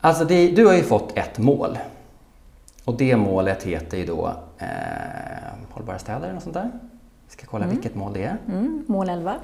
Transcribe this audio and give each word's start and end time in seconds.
Alltså 0.00 0.24
det, 0.24 0.48
du 0.50 0.66
har 0.66 0.74
ju 0.74 0.82
fått 0.82 1.18
ett 1.18 1.38
mål. 1.38 1.78
Och 2.84 2.96
det 2.96 3.16
målet 3.16 3.62
heter 3.62 3.98
ju 3.98 4.06
då 4.06 4.32
eh, 4.58 4.66
Hållbara 5.70 5.98
städer 5.98 6.22
eller 6.22 6.32
något 6.34 6.42
sånt 6.42 6.54
där. 6.54 6.70
Vi 7.26 7.32
ska 7.32 7.46
kolla 7.46 7.64
Mm. 7.64 7.76
vilket 7.76 7.94
mål 7.94 8.12
det 8.12 8.24
är. 8.24 8.36
Mm, 8.48 8.84
mål 8.88 9.08
11. 9.08 9.34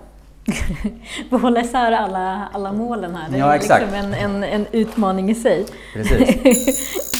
Vi 1.30 1.36
håller 1.36 1.60
isär 1.64 1.92
alla, 1.92 2.48
alla 2.52 2.72
målen 2.72 3.16
här. 3.16 3.30
Det 3.30 3.38
Ja, 3.38 3.52
är 3.52 3.56
exakt. 3.56 3.82
liksom 3.82 3.98
en, 4.04 4.14
en, 4.14 4.44
en 4.44 4.66
utmaning 4.72 5.30
i 5.30 5.34
sig. 5.34 5.66
Precis. 5.94 7.00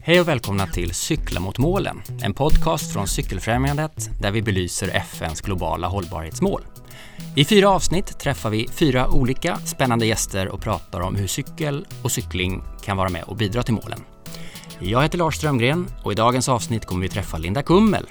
Hej 0.00 0.20
och 0.20 0.28
välkomna 0.28 0.66
till 0.66 0.94
Cykla 0.94 1.40
mot 1.40 1.58
målen, 1.58 2.02
en 2.22 2.34
podcast 2.34 2.92
från 2.92 3.06
Cykelfrämjandet 3.08 4.10
där 4.20 4.30
vi 4.30 4.42
belyser 4.42 4.88
FNs 4.96 5.40
globala 5.40 5.86
hållbarhetsmål. 5.88 6.62
I 7.36 7.44
fyra 7.44 7.70
avsnitt 7.70 8.18
träffar 8.18 8.50
vi 8.50 8.68
fyra 8.68 9.08
olika 9.08 9.56
spännande 9.56 10.06
gäster 10.06 10.48
och 10.48 10.60
pratar 10.60 11.00
om 11.00 11.14
hur 11.16 11.26
cykel 11.26 11.86
och 12.02 12.12
cykling 12.12 12.62
kan 12.82 12.96
vara 12.96 13.08
med 13.08 13.22
och 13.24 13.36
bidra 13.36 13.62
till 13.62 13.74
målen. 13.74 14.00
Jag 14.78 15.02
heter 15.02 15.18
Lars 15.18 15.36
Strömgren 15.36 15.86
och 16.02 16.12
i 16.12 16.14
dagens 16.14 16.48
avsnitt 16.48 16.86
kommer 16.86 17.02
vi 17.02 17.08
träffa 17.08 17.38
Linda 17.38 17.62
Kummel 17.62 18.06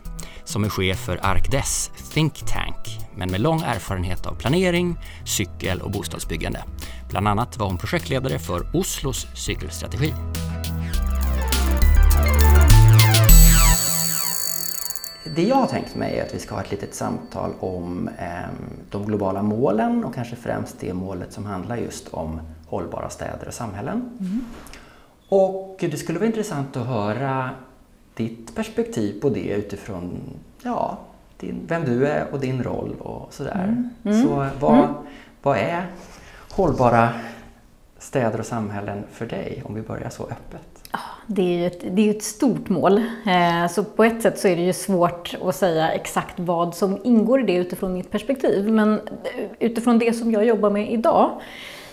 som 0.45 0.63
är 0.63 0.69
chef 0.69 0.99
för 0.99 1.19
Arcdes 1.25 1.91
Think 2.13 2.33
Tank, 2.33 2.99
men 3.15 3.31
med 3.31 3.41
lång 3.41 3.61
erfarenhet 3.61 4.25
av 4.25 4.35
planering, 4.35 4.97
cykel 5.25 5.81
och 5.81 5.91
bostadsbyggande. 5.91 6.63
Bland 7.09 7.27
annat 7.27 7.57
var 7.57 7.67
hon 7.67 7.77
projektledare 7.77 8.39
för 8.39 8.75
Oslos 8.75 9.27
cykelstrategi. 9.33 10.13
Det 15.23 15.43
jag 15.43 15.55
har 15.55 15.67
tänkt 15.67 15.95
mig 15.95 16.17
är 16.17 16.25
att 16.25 16.33
vi 16.35 16.39
ska 16.39 16.55
ha 16.55 16.61
ett 16.61 16.71
litet 16.71 16.95
samtal 16.95 17.51
om 17.59 18.09
eh, 18.19 18.49
de 18.89 19.05
globala 19.05 19.41
målen 19.41 20.05
och 20.05 20.15
kanske 20.15 20.35
främst 20.35 20.79
det 20.79 20.93
målet 20.93 21.33
som 21.33 21.45
handlar 21.45 21.77
just 21.77 22.07
om 22.07 22.41
hållbara 22.67 23.09
städer 23.09 23.47
och 23.47 23.53
samhällen. 23.53 24.19
Och 25.29 25.75
det 25.79 25.97
skulle 25.97 26.19
vara 26.19 26.27
intressant 26.27 26.77
att 26.77 26.87
höra 26.87 27.49
ditt 28.13 28.55
perspektiv 28.55 29.21
på 29.21 29.29
det 29.29 29.49
utifrån 29.49 30.21
ja, 30.63 30.97
din, 31.39 31.65
vem 31.67 31.85
du 31.85 32.07
är 32.07 32.33
och 32.33 32.39
din 32.39 32.63
roll 32.63 32.95
och 32.99 33.33
sådär. 33.33 33.89
Så 34.23 34.47
vad, 34.59 34.87
vad 35.41 35.57
är 35.57 35.87
hållbara 36.51 37.09
städer 37.97 38.39
och 38.39 38.45
samhällen 38.45 39.03
för 39.11 39.25
dig 39.25 39.63
om 39.65 39.73
vi 39.73 39.81
börjar 39.81 40.09
så 40.09 40.23
öppet? 40.23 40.72
Det 41.27 41.41
är 41.41 41.57
ju 41.57 41.67
ett, 41.67 41.83
det 41.91 42.09
är 42.09 42.15
ett 42.15 42.23
stort 42.23 42.69
mål. 42.69 42.97
Eh, 43.25 43.67
så 43.69 43.83
på 43.83 44.03
ett 44.03 44.21
sätt 44.21 44.39
så 44.39 44.47
är 44.47 44.55
det 44.55 44.61
ju 44.61 44.73
svårt 44.73 45.35
att 45.43 45.55
säga 45.55 45.91
exakt 45.91 46.39
vad 46.39 46.75
som 46.75 46.99
ingår 47.03 47.39
i 47.39 47.43
det 47.43 47.55
utifrån 47.55 47.93
mitt 47.93 48.11
perspektiv. 48.11 48.71
Men 48.71 48.93
eh, 48.93 48.99
utifrån 49.59 49.99
det 49.99 50.13
som 50.13 50.31
jag 50.31 50.45
jobbar 50.45 50.69
med 50.69 50.91
idag. 50.91 51.31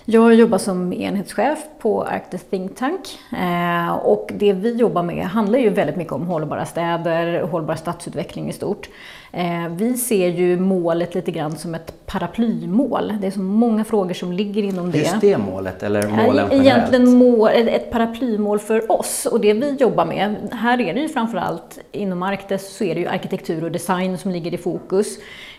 Jag 0.04 0.34
jobbar 0.34 0.58
som 0.58 0.92
enhetschef 0.92 1.58
på 1.78 2.04
Arctic 2.04 2.42
Think 2.50 2.76
Tank 2.76 3.18
eh, 3.32 3.92
och 3.92 4.30
det 4.34 4.52
vi 4.52 4.74
jobbar 4.74 5.02
med 5.02 5.24
handlar 5.24 5.58
ju 5.58 5.70
väldigt 5.70 5.96
mycket 5.96 6.12
om 6.12 6.26
hållbara 6.26 6.64
städer, 6.64 7.42
hållbar 7.42 7.74
stadsutveckling 7.74 8.48
i 8.48 8.52
stort. 8.52 8.88
Eh, 9.32 9.68
Vi 9.70 9.96
ser 9.96 10.28
ju 10.28 10.60
målet 10.60 11.14
lite 11.14 11.30
grann 11.30 11.56
som 11.56 11.74
ett 11.74 12.06
paraplymål. 12.06 13.12
Det 13.20 13.26
är 13.26 13.30
så 13.30 13.40
många 13.40 13.84
frågor 13.84 14.14
som 14.14 14.32
ligger 14.32 14.62
inom 14.62 14.90
det. 14.90 14.98
Just 14.98 15.20
det 15.20 15.38
målet 15.38 15.82
eller 15.82 16.02
Ja, 16.02 16.08
målen 16.08 16.48
generellt? 16.50 16.52
Egentligen 16.66 17.18
mål, 17.18 17.48
ett 17.54 17.68
ett 17.68 17.90
paraplymål 17.90 18.58
för 18.58 18.92
oss 18.92 19.26
och 19.26 19.40
det 19.40 19.52
vi 19.52 19.70
jobbar 19.74 20.04
med. 20.04 20.36
Här 20.52 20.80
är 20.80 20.94
det 20.94 21.00
ju 21.00 21.08
framförallt 21.08 21.78
inom 21.92 22.22
Arktis 22.22 22.76
så 22.76 22.84
är 22.84 22.94
det 22.94 23.00
ju 23.00 23.06
arkitektur 23.06 23.64
och 23.64 23.70
design 23.72 24.18
som 24.18 24.30
ligger 24.30 24.54
i 24.54 24.58
fokus. 24.58 25.06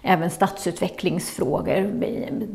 Även 0.04 0.30
stadsutvecklingsfrågor, 0.30 1.90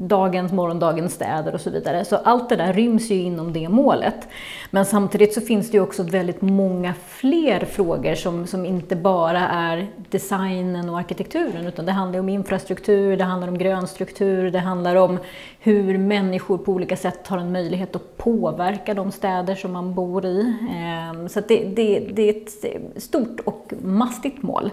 dagens, 0.06 0.52
morgondagens 0.52 1.12
städer 1.12 1.54
och 1.54 1.60
så 1.60 1.70
vidare. 1.70 2.04
Så 2.04 2.16
allt 2.16 2.48
det 2.48 2.56
där 2.56 2.72
ryms 2.72 3.10
ju 3.10 3.14
inom 3.14 3.52
det 3.52 3.68
målet. 3.68 4.28
Men 4.70 4.84
samtidigt 4.84 5.34
så 5.34 5.40
finns 5.40 5.70
det 5.70 5.76
ju 5.76 5.82
också 5.82 6.02
väldigt 6.02 6.42
många 6.42 6.94
fler 7.08 7.60
frågor 7.70 8.14
som, 8.14 8.46
som 8.46 8.66
inte 8.66 8.96
bara 8.96 9.48
är 9.48 9.86
designen 10.10 10.88
och 10.88 11.00
arkitekturen 11.06 11.66
utan 11.66 11.86
det 11.86 11.92
handlar 11.92 12.20
om 12.20 12.28
infrastruktur, 12.28 13.16
det 13.16 13.24
handlar 13.24 13.48
om 13.48 13.58
grönstruktur, 13.58 14.50
det 14.50 14.58
handlar 14.58 14.96
om 14.96 15.18
hur 15.60 15.98
människor 15.98 16.58
på 16.58 16.72
olika 16.72 16.96
sätt 16.96 17.26
har 17.28 17.38
en 17.38 17.52
möjlighet 17.52 17.96
att 17.96 18.16
påverka 18.16 18.94
de 18.94 19.12
städer 19.12 19.54
som 19.54 19.72
man 19.72 19.94
bor 19.94 20.24
i. 20.24 20.54
Ehm, 20.76 21.28
Så 21.28 21.40
det, 21.40 21.64
det, 21.64 21.98
det 22.12 22.22
är 22.22 22.36
ett 22.36 23.02
stort 23.02 23.40
och 23.44 23.72
mastigt 23.82 24.42
mål. 24.42 24.70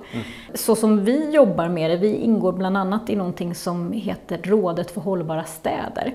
Så 0.53 0.75
som 0.75 1.05
vi 1.05 1.29
jobbar 1.31 1.69
med 1.69 1.91
det, 1.91 1.97
vi 1.97 2.15
ingår 2.15 2.51
bland 2.51 2.77
annat 2.77 3.09
i 3.09 3.15
någonting 3.15 3.55
som 3.55 3.91
heter 3.91 4.39
Rådet 4.43 4.91
för 4.91 5.01
hållbara 5.01 5.43
städer. 5.43 6.13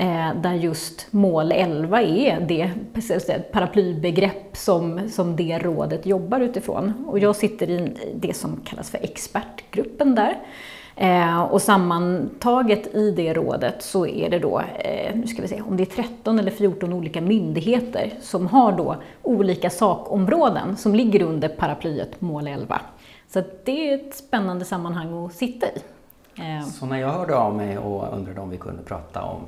Eh, 0.00 0.34
där 0.34 0.54
just 0.54 1.06
mål 1.12 1.52
11 1.52 2.02
är 2.02 2.40
det 2.40 2.70
precis 2.94 3.26
det, 3.26 3.52
paraplybegrepp 3.52 4.56
som, 4.56 5.08
som 5.08 5.36
det 5.36 5.58
rådet 5.58 6.06
jobbar 6.06 6.40
utifrån. 6.40 7.04
Och 7.06 7.18
jag 7.18 7.36
sitter 7.36 7.70
i 7.70 7.92
det 8.14 8.36
som 8.36 8.60
kallas 8.64 8.90
för 8.90 8.98
expertgruppen 9.02 10.14
där. 10.14 10.38
Eh, 10.96 11.40
och 11.42 11.62
sammantaget 11.62 12.94
i 12.94 13.10
det 13.10 13.34
rådet 13.34 13.82
så 13.82 14.06
är 14.06 14.30
det 14.30 14.38
då, 14.38 14.60
eh, 14.78 15.14
nu 15.14 15.26
ska 15.26 15.42
vi 15.42 15.48
se, 15.48 15.60
om 15.68 15.76
det 15.76 15.82
är 15.82 16.02
13 16.02 16.38
eller 16.38 16.50
14 16.50 16.92
olika 16.92 17.20
myndigheter 17.20 18.12
som 18.20 18.46
har 18.46 18.72
då 18.72 18.96
olika 19.22 19.70
sakområden 19.70 20.76
som 20.76 20.94
ligger 20.94 21.22
under 21.22 21.48
paraplyet 21.48 22.20
mål 22.20 22.46
11. 22.46 22.80
Så 23.32 23.38
att 23.38 23.64
det 23.64 23.90
är 23.90 23.94
ett 23.94 24.14
spännande 24.14 24.64
sammanhang 24.64 25.26
att 25.26 25.32
sitta 25.34 25.66
i. 25.66 25.78
Eh, 26.36 26.66
Så 26.66 26.86
när 26.86 26.98
jag 26.98 27.08
hörde 27.08 27.36
av 27.36 27.54
mig 27.54 27.78
och 27.78 28.14
undrade 28.16 28.40
om 28.40 28.50
vi 28.50 28.56
kunde 28.56 28.82
prata 28.82 29.22
om 29.22 29.40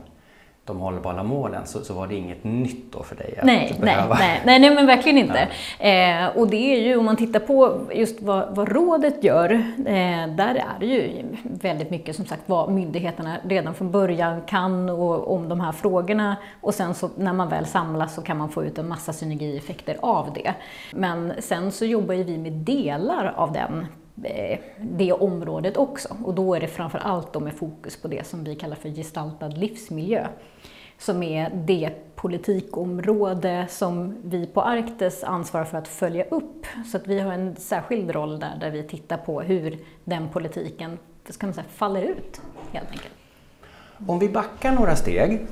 de 0.71 0.81
hållbara 0.81 1.23
målen 1.23 1.67
så, 1.67 1.85
så 1.85 1.95
var 1.95 2.07
det 2.07 2.15
inget 2.15 2.45
nytt 2.45 2.93
då 2.93 3.03
för 3.03 3.17
dig? 3.17 3.35
att 3.39 3.45
Nej, 3.45 3.77
nej, 3.81 3.97
nej, 4.09 4.43
nej, 4.45 4.59
nej, 4.61 4.75
men 4.75 4.87
verkligen 4.87 5.19
inte. 5.19 5.49
Eh, 5.79 6.37
och 6.37 6.49
det 6.49 6.75
är 6.77 6.81
ju, 6.81 6.97
om 6.97 7.05
man 7.05 7.17
tittar 7.17 7.41
på 7.41 7.81
just 7.95 8.23
vad, 8.23 8.57
vad 8.57 8.69
rådet 8.69 9.25
gör, 9.25 9.53
eh, 9.79 10.27
där 10.37 10.55
är 10.55 10.81
det 10.81 10.87
ju 10.87 11.25
väldigt 11.43 11.91
mycket 11.91 12.17
som 12.17 12.27
sagt 12.27 12.43
vad 12.47 12.71
myndigheterna 12.71 13.37
redan 13.45 13.75
från 13.75 13.91
början 13.91 14.41
kan 14.47 14.89
och, 14.89 15.35
om 15.35 15.49
de 15.49 15.61
här 15.61 15.73
frågorna. 15.73 16.37
Och 16.61 16.75
sen 16.75 16.95
så 16.95 17.11
när 17.17 17.33
man 17.33 17.49
väl 17.49 17.67
samlas 17.67 18.15
så 18.15 18.23
kan 18.23 18.37
man 18.37 18.49
få 18.49 18.65
ut 18.65 18.79
en 18.79 18.89
massa 18.89 19.13
synergieffekter 19.13 19.97
av 20.01 20.33
det. 20.35 20.55
Men 20.93 21.33
sen 21.39 21.73
så 21.73 21.85
jobbar 21.85 22.15
ju 22.15 22.23
vi 22.23 22.39
med 22.39 22.53
delar 22.53 23.33
av 23.37 23.53
den 23.53 23.87
det 24.78 25.12
området 25.12 25.76
också. 25.76 26.16
Och 26.25 26.34
då 26.34 26.54
är 26.54 26.60
det 26.60 26.69
framför 26.69 26.98
allt 26.98 27.41
med 27.41 27.54
fokus 27.54 28.03
på 28.03 28.09
det 28.09 28.26
som 28.26 28.44
vi 28.44 28.54
kallar 28.54 28.76
för 28.76 28.88
gestaltad 28.88 29.48
livsmiljö 29.48 30.26
som 31.00 31.22
är 31.22 31.50
det 31.54 31.91
politikområde 32.15 33.66
som 33.71 34.16
vi 34.25 34.47
på 34.47 34.62
Arktis 34.62 35.25
ansvarar 35.25 35.65
för 35.65 35.78
att 35.78 35.88
följa 35.88 36.25
upp. 36.25 36.66
Så 36.91 36.97
att 36.97 37.06
vi 37.06 37.21
har 37.21 37.32
en 37.32 37.56
särskild 37.56 38.10
roll 38.10 38.41
där, 38.41 38.56
där 38.60 38.71
vi 38.71 38.82
tittar 38.82 39.16
på 39.16 39.41
hur 39.41 39.78
den 40.04 40.28
politiken 40.28 40.98
ska 41.28 41.47
man 41.47 41.54
säga, 41.54 41.66
faller 41.69 42.03
ut, 42.03 42.41
helt 42.72 42.91
enkelt. 42.91 43.15
Om 44.06 44.19
vi 44.19 44.28
backar 44.28 44.72
några 44.72 44.97
steg 44.97 45.47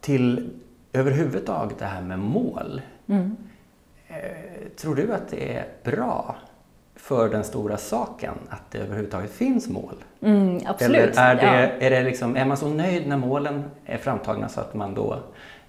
till 0.00 0.50
överhuvudtaget 0.92 1.78
det 1.78 1.84
här 1.84 2.02
med 2.02 2.18
mål. 2.18 2.80
Mm. 3.06 3.36
Eh, 4.08 4.68
tror 4.76 4.94
du 4.94 5.12
att 5.14 5.28
det 5.28 5.56
är 5.56 5.66
bra 5.84 6.36
för 7.02 7.28
den 7.28 7.44
stora 7.44 7.76
saken 7.76 8.34
att 8.48 8.70
det 8.70 8.78
överhuvudtaget 8.78 9.30
finns 9.32 9.68
mål? 9.68 9.94
Mm, 10.22 10.60
absolut. 10.66 10.96
Eller 11.00 11.16
är, 11.16 11.34
det, 11.34 11.42
Ja. 11.80 11.86
är, 11.86 11.90
det 11.90 12.02
liksom, 12.02 12.36
är 12.36 12.44
man 12.44 12.56
så 12.56 12.68
nöjd 12.68 13.06
när 13.06 13.16
målen 13.16 13.64
är 13.86 13.98
framtagna 13.98 14.48
så 14.48 14.60
att 14.60 14.74
man 14.74 14.94
då 14.94 15.18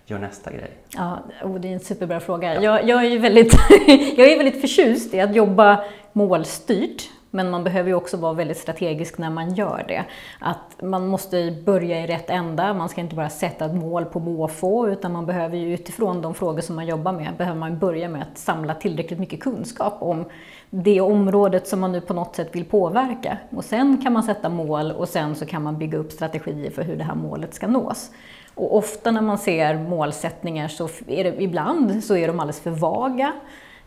gör 0.05 0.19
nästa 0.19 0.51
grej? 0.51 0.71
Ja, 0.89 1.19
oh, 1.43 1.59
det 1.59 1.67
är 1.67 1.73
en 1.73 1.79
superbra 1.79 2.19
fråga. 2.19 2.61
Jag, 2.61 2.89
jag, 2.89 3.05
är 3.05 3.19
väldigt, 3.19 3.53
jag 4.17 4.31
är 4.31 4.37
väldigt 4.37 4.61
förtjust 4.61 5.13
i 5.13 5.19
att 5.21 5.35
jobba 5.35 5.83
målstyrt. 6.13 7.09
Men 7.35 7.49
man 7.49 7.63
behöver 7.63 7.89
ju 7.89 7.95
också 7.95 8.17
vara 8.17 8.33
väldigt 8.33 8.57
strategisk 8.57 9.17
när 9.17 9.29
man 9.29 9.53
gör 9.53 9.85
det. 9.87 10.05
Att 10.39 10.81
man 10.81 11.07
måste 11.07 11.57
börja 11.65 12.03
i 12.03 12.07
rätt 12.07 12.29
ända. 12.29 12.73
Man 12.73 12.89
ska 12.89 13.01
inte 13.01 13.15
bara 13.15 13.29
sätta 13.29 13.65
ett 13.65 13.75
mål 13.75 14.05
på 14.05 14.19
måfå 14.19 14.87
utan 14.87 15.11
man 15.11 15.25
behöver 15.25 15.57
ju 15.57 15.73
utifrån 15.73 16.21
de 16.21 16.33
frågor 16.33 16.61
som 16.61 16.75
man 16.75 16.87
jobbar 16.87 17.11
med 17.11 17.33
behöver 17.37 17.59
man 17.59 17.79
börja 17.79 18.09
med 18.09 18.21
att 18.21 18.37
samla 18.37 18.75
tillräckligt 18.75 19.19
mycket 19.19 19.39
kunskap 19.39 19.97
om 19.99 20.25
det 20.69 21.01
området 21.01 21.67
som 21.67 21.79
man 21.79 21.91
nu 21.91 22.01
på 22.01 22.13
något 22.13 22.35
sätt 22.35 22.55
vill 22.55 22.65
påverka. 22.65 23.37
Och 23.49 23.65
sen 23.65 24.01
kan 24.01 24.13
man 24.13 24.23
sätta 24.23 24.49
mål 24.49 24.91
och 24.91 25.09
sen 25.09 25.35
så 25.35 25.45
kan 25.45 25.63
man 25.63 25.77
bygga 25.77 25.97
upp 25.97 26.11
strategier 26.11 26.71
för 26.71 26.81
hur 26.81 26.95
det 26.95 27.03
här 27.03 27.15
målet 27.15 27.53
ska 27.53 27.67
nås. 27.67 28.11
Och 28.55 28.77
ofta 28.77 29.11
när 29.11 29.21
man 29.21 29.37
ser 29.37 29.77
målsättningar 29.77 30.67
så 30.67 30.89
är 31.07 31.23
det 31.23 31.41
ibland 31.41 32.03
så 32.03 32.15
är 32.15 32.27
de 32.27 32.39
alldeles 32.39 32.59
för 32.59 32.71
vaga. 32.71 33.33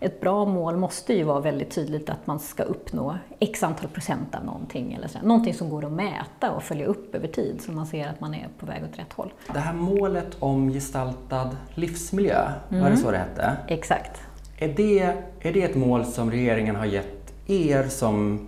Ett 0.00 0.20
bra 0.20 0.44
mål 0.44 0.76
måste 0.76 1.14
ju 1.14 1.22
vara 1.22 1.40
väldigt 1.40 1.70
tydligt 1.70 2.10
att 2.10 2.26
man 2.26 2.40
ska 2.40 2.62
uppnå 2.62 3.18
x 3.38 3.62
antal 3.62 3.88
procent 3.88 4.34
av 4.34 4.44
någonting. 4.44 4.94
Eller 4.94 5.08
så. 5.08 5.18
Någonting 5.22 5.54
som 5.54 5.70
går 5.70 5.84
att 5.84 5.92
mäta 5.92 6.50
och 6.50 6.62
följa 6.62 6.86
upp 6.86 7.14
över 7.14 7.28
tid 7.28 7.62
så 7.62 7.72
man 7.72 7.86
ser 7.86 8.08
att 8.08 8.20
man 8.20 8.34
är 8.34 8.48
på 8.58 8.66
väg 8.66 8.84
åt 8.84 8.98
rätt 8.98 9.12
håll. 9.12 9.32
Det 9.52 9.58
här 9.58 9.72
målet 9.72 10.36
om 10.38 10.72
gestaltad 10.72 11.50
livsmiljö, 11.74 12.52
var 12.68 12.90
det 12.90 12.96
så 12.96 13.10
det 13.10 13.18
hette? 13.18 13.56
Exakt. 13.68 14.20
Är 14.58 14.68
det, 14.68 15.02
är 15.40 15.52
det 15.52 15.62
ett 15.62 15.76
mål 15.76 16.04
som 16.04 16.30
regeringen 16.30 16.76
har 16.76 16.86
gett 16.86 17.32
er 17.46 17.88
som 17.88 18.46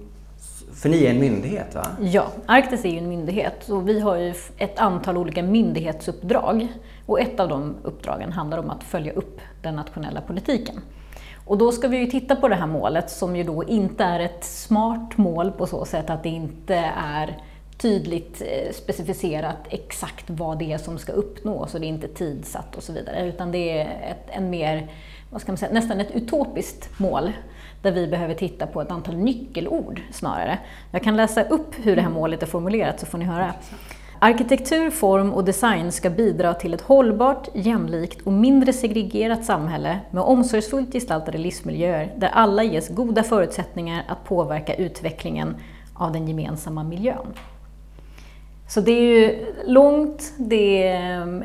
För 0.72 0.88
ni 0.88 1.04
är 1.04 1.10
en 1.10 1.20
myndighet 1.20 1.74
va? 1.74 1.86
Ja, 2.00 2.26
Arktis 2.46 2.84
är 2.84 2.88
ju 2.88 2.98
en 2.98 3.08
myndighet 3.08 3.68
och 3.68 3.88
vi 3.88 4.00
har 4.00 4.16
ju 4.16 4.34
ett 4.58 4.78
antal 4.78 5.16
olika 5.16 5.42
myndighetsuppdrag. 5.42 6.68
Och 7.06 7.20
ett 7.20 7.40
av 7.40 7.48
de 7.48 7.74
uppdragen 7.82 8.32
handlar 8.32 8.58
om 8.58 8.70
att 8.70 8.84
följa 8.84 9.12
upp 9.12 9.40
den 9.62 9.76
nationella 9.76 10.20
politiken. 10.20 10.80
Och 11.48 11.58
då 11.58 11.72
ska 11.72 11.88
vi 11.88 11.96
ju 11.96 12.06
titta 12.06 12.36
på 12.36 12.48
det 12.48 12.54
här 12.54 12.66
målet 12.66 13.10
som 13.10 13.36
ju 13.36 13.44
då 13.44 13.64
inte 13.64 14.04
är 14.04 14.20
ett 14.20 14.44
smart 14.44 15.16
mål 15.16 15.52
på 15.52 15.66
så 15.66 15.84
sätt 15.84 16.10
att 16.10 16.22
det 16.22 16.28
inte 16.28 16.74
är 16.96 17.36
tydligt 17.78 18.42
eh, 18.42 18.72
specificerat 18.72 19.56
exakt 19.68 20.30
vad 20.30 20.58
det 20.58 20.72
är 20.72 20.78
som 20.78 20.98
ska 20.98 21.12
uppnås 21.12 21.74
och 21.74 21.80
det 21.80 21.86
är 21.86 21.88
inte 21.88 22.08
tidsatt 22.08 22.76
och 22.76 22.82
så 22.82 22.92
vidare. 22.92 23.26
Utan 23.26 23.52
det 23.52 23.78
är 23.78 24.10
ett, 24.10 24.36
en 24.36 24.50
mer, 24.50 24.88
vad 25.30 25.40
ska 25.40 25.52
man 25.52 25.58
säga, 25.58 25.72
nästan 25.72 26.00
ett 26.00 26.10
utopiskt 26.10 26.98
mål 26.98 27.32
där 27.82 27.92
vi 27.92 28.06
behöver 28.06 28.34
titta 28.34 28.66
på 28.66 28.80
ett 28.80 28.90
antal 28.90 29.16
nyckelord 29.16 30.00
snarare. 30.12 30.58
Jag 30.90 31.02
kan 31.02 31.16
läsa 31.16 31.42
upp 31.42 31.74
hur 31.82 31.96
det 31.96 32.02
här 32.02 32.10
målet 32.10 32.42
är 32.42 32.46
formulerat 32.46 33.00
så 33.00 33.06
får 33.06 33.18
ni 33.18 33.24
höra. 33.24 33.54
Arkitektur, 34.20 34.90
form 34.90 35.32
och 35.32 35.44
design 35.44 35.92
ska 35.92 36.10
bidra 36.10 36.54
till 36.54 36.74
ett 36.74 36.80
hållbart, 36.80 37.48
jämlikt 37.54 38.26
och 38.26 38.32
mindre 38.32 38.72
segregerat 38.72 39.44
samhälle 39.44 40.00
med 40.10 40.22
omsorgsfullt 40.22 40.92
gestaltade 40.92 41.38
livsmiljöer 41.38 42.14
där 42.16 42.28
alla 42.28 42.62
ges 42.62 42.88
goda 42.88 43.22
förutsättningar 43.22 44.04
att 44.08 44.24
påverka 44.24 44.74
utvecklingen 44.74 45.56
av 45.94 46.12
den 46.12 46.28
gemensamma 46.28 46.82
miljön. 46.82 47.26
Så 48.68 48.80
det 48.80 48.92
är 48.92 49.02
ju 49.02 49.46
långt, 49.66 50.32
det 50.36 50.86
är 50.86 51.22
mm, 51.22 51.44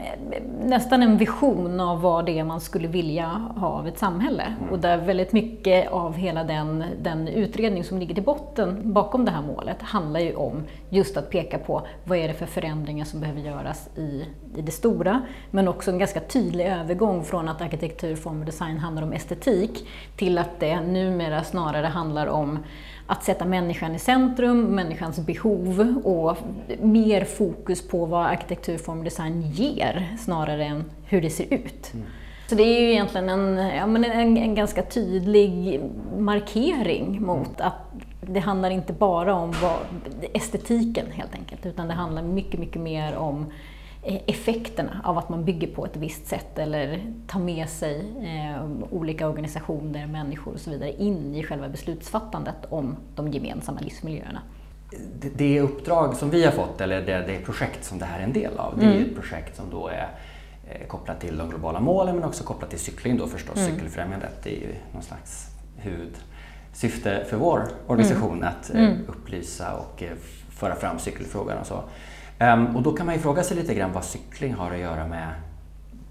nästan 0.65 1.03
en 1.03 1.17
vision 1.17 1.79
av 1.79 2.01
vad 2.01 2.25
det 2.25 2.39
är 2.39 2.43
man 2.43 2.61
skulle 2.61 2.87
vilja 2.87 3.27
ha 3.55 3.67
av 3.67 3.87
ett 3.87 3.99
samhälle. 3.99 4.43
Mm. 4.43 4.69
Och 4.69 4.79
där 4.79 4.97
väldigt 4.97 5.31
mycket 5.31 5.91
av 5.91 6.13
hela 6.13 6.43
den, 6.43 6.83
den 7.01 7.27
utredning 7.27 7.83
som 7.83 7.97
ligger 7.97 8.13
till 8.13 8.23
botten 8.23 8.93
bakom 8.93 9.25
det 9.25 9.31
här 9.31 9.41
målet 9.41 9.81
handlar 9.81 10.19
ju 10.19 10.35
om 10.35 10.63
just 10.89 11.17
att 11.17 11.29
peka 11.29 11.57
på 11.57 11.87
vad 12.03 12.17
är 12.17 12.27
det 12.27 12.33
för 12.33 12.45
förändringar 12.45 13.05
som 13.05 13.19
behöver 13.19 13.41
göras 13.41 13.89
i, 13.97 14.25
i 14.55 14.61
det 14.61 14.71
stora, 14.71 15.21
men 15.51 15.67
också 15.67 15.91
en 15.91 15.99
ganska 15.99 16.19
tydlig 16.19 16.65
övergång 16.65 17.23
från 17.23 17.49
att 17.49 17.61
arkitektur, 17.61 18.15
form 18.15 18.39
och 18.39 18.45
design 18.45 18.77
handlar 18.77 19.03
om 19.03 19.13
estetik 19.13 19.87
till 20.17 20.37
att 20.37 20.59
det 20.59 20.81
numera 20.81 21.43
snarare 21.43 21.87
handlar 21.87 22.27
om 22.27 22.59
att 23.07 23.23
sätta 23.23 23.45
människan 23.45 23.95
i 23.95 23.99
centrum, 23.99 24.61
människans 24.61 25.19
behov 25.19 26.01
och 26.03 26.37
mer 26.81 27.23
fokus 27.23 27.87
på 27.87 28.05
vad 28.05 28.25
arkitektur, 28.25 28.77
form 28.77 28.97
och 28.97 29.03
design 29.03 29.41
ger 29.41 30.15
snarare 30.19 30.65
än 30.65 30.83
hur 31.05 31.21
det 31.21 31.29
ser 31.29 31.53
ut. 31.53 31.93
Mm. 31.93 32.05
Så 32.47 32.55
det 32.55 32.63
är 32.63 32.81
ju 32.81 32.91
egentligen 32.91 33.29
en, 33.29 33.57
ja, 33.57 33.87
men 33.87 34.05
en, 34.05 34.37
en 34.37 34.55
ganska 34.55 34.83
tydlig 34.83 35.81
markering 36.17 37.21
mot 37.21 37.61
att 37.61 37.93
det 38.21 38.39
handlar 38.39 38.69
inte 38.69 38.93
bara 38.93 39.33
om 39.35 39.51
vad, 39.51 39.77
estetiken 40.33 41.05
helt 41.11 41.35
enkelt, 41.35 41.65
utan 41.65 41.87
det 41.87 41.93
handlar 41.93 42.21
mycket, 42.21 42.59
mycket 42.59 42.81
mer 42.81 43.15
om 43.15 43.45
effekterna 44.03 45.01
av 45.03 45.17
att 45.17 45.29
man 45.29 45.45
bygger 45.45 45.67
på 45.67 45.85
ett 45.85 45.95
visst 45.95 46.27
sätt 46.27 46.59
eller 46.59 47.13
tar 47.27 47.39
med 47.39 47.69
sig 47.69 48.05
eh, 48.21 48.65
olika 48.91 49.27
organisationer, 49.29 50.07
människor 50.07 50.53
och 50.53 50.59
så 50.59 50.69
vidare 50.69 50.93
in 50.93 51.35
i 51.35 51.43
själva 51.43 51.69
beslutsfattandet 51.69 52.55
om 52.69 52.95
de 53.15 53.31
gemensamma 53.31 53.79
livsmiljöerna. 53.79 54.41
Det, 55.35 55.61
uppdrag 55.61 56.15
som 56.15 56.29
vi 56.29 56.45
har 56.45 56.51
fått, 56.51 56.81
eller 56.81 57.01
det, 57.01 57.23
det 57.27 57.45
projekt 57.45 57.83
som 57.83 57.99
det 57.99 58.05
här 58.05 58.19
är 58.19 58.23
en 58.23 58.33
del 58.33 58.57
av, 58.57 58.79
det 58.79 58.85
är 58.85 58.91
mm. 58.91 59.03
ett 59.03 59.15
projekt 59.15 59.55
som 59.55 59.65
då 59.71 59.87
är 59.87 60.09
eh, 60.69 60.87
kopplat 60.87 61.21
till 61.21 61.37
de 61.37 61.49
globala 61.49 61.79
målen 61.79 62.15
men 62.15 62.23
också 62.23 62.43
kopplat 62.43 62.69
till 62.69 62.79
cykling 62.79 63.17
då 63.17 63.27
förstås, 63.27 63.57
mm. 63.57 63.71
cykelfrämjandet. 63.71 64.43
Det 64.43 64.49
är 64.49 64.59
ju 64.59 64.75
någon 64.93 65.03
slags 65.03 65.47
huvudsyfte 65.77 67.25
för 67.29 67.37
vår 67.37 67.67
organisation 67.87 68.37
mm. 68.37 68.47
att 68.47 68.73
eh, 68.73 68.83
mm. 68.83 68.97
upplysa 69.07 69.75
och 69.75 70.03
eh, 70.03 70.17
föra 70.49 70.75
fram 70.75 70.99
cykelfrågan 70.99 71.57
och 71.57 71.67
så. 71.67 71.83
Um, 72.39 72.75
och 72.75 72.83
då 72.83 72.93
kan 72.93 73.05
man 73.05 73.15
ju 73.15 73.21
fråga 73.21 73.43
sig 73.43 73.57
lite 73.57 73.73
grann 73.73 73.91
vad 73.93 74.03
cykling 74.03 74.53
har 74.53 74.71
att 74.71 74.79
göra 74.79 75.07
med 75.07 75.27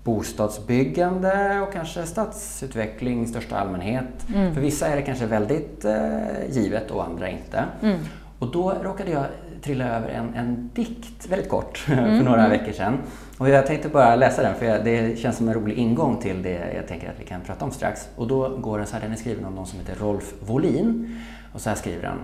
bostadsbyggande 0.05 1.61
och 1.61 1.73
kanske 1.73 2.07
stadsutveckling 2.07 3.25
i 3.25 3.27
största 3.27 3.57
allmänhet. 3.57 4.29
Mm. 4.35 4.55
För 4.55 4.61
vissa 4.61 4.87
är 4.87 4.97
det 4.97 5.03
kanske 5.03 5.27
väldigt 5.27 5.85
uh, 5.85 6.51
givet 6.51 6.91
och 6.91 7.05
andra 7.05 7.29
inte. 7.29 7.65
Mm. 7.83 7.99
Och 8.39 8.51
då 8.51 8.75
råkade 8.83 9.11
jag 9.11 9.25
trilla 9.63 9.85
över 9.97 10.09
en, 10.09 10.35
en 10.35 10.71
dikt, 10.75 11.29
väldigt 11.29 11.49
kort, 11.49 11.85
mm. 11.89 12.19
för 12.19 12.25
några 12.25 12.49
veckor 12.49 12.73
sedan. 12.73 12.99
Och 13.39 13.49
jag 13.49 13.67
tänkte 13.67 13.89
bara 13.89 14.17
läsa 14.17 14.43
den 14.43 14.55
för 14.55 14.67
jag, 14.67 14.85
det 14.85 15.19
känns 15.19 15.37
som 15.37 15.49
en 15.49 15.55
rolig 15.55 15.79
ingång 15.79 16.17
till 16.21 16.43
det 16.43 16.75
jag 16.75 16.89
tänker 16.89 17.09
att 17.09 17.21
vi 17.21 17.25
kan 17.25 17.41
prata 17.41 17.65
om 17.65 17.71
strax. 17.71 18.09
Och 18.17 18.29
då 18.29 18.57
går 18.57 18.79
den 18.79 18.87
så 18.87 18.95
här, 18.95 19.03
den 19.03 19.13
är 19.13 19.17
skriven 19.17 19.45
av 19.45 19.53
någon 19.53 19.67
som 19.67 19.79
heter 19.79 19.95
Rolf 19.95 20.35
Wolin. 20.41 21.21
Och 21.53 21.61
så 21.61 21.69
här 21.69 21.77
skriver 21.77 22.05
han. 22.05 22.19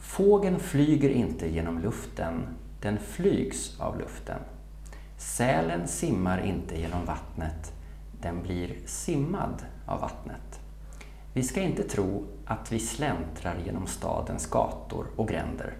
Fågeln 0.00 0.58
flyger 0.60 1.10
inte 1.10 1.48
genom 1.48 1.78
luften 1.78 2.42
den 2.80 2.98
flygs 2.98 3.80
av 3.80 3.98
luften. 3.98 4.38
Sälen 5.16 5.88
simmar 5.88 6.44
inte 6.44 6.80
genom 6.80 7.04
vattnet, 7.04 7.72
den 8.20 8.42
blir 8.42 8.76
simmad 8.86 9.62
av 9.86 10.00
vattnet. 10.00 10.60
Vi 11.32 11.42
ska 11.42 11.60
inte 11.60 11.82
tro 11.82 12.24
att 12.46 12.72
vi 12.72 12.78
släntrar 12.78 13.56
genom 13.66 13.86
stadens 13.86 14.46
gator 14.46 15.06
och 15.16 15.28
gränder. 15.28 15.72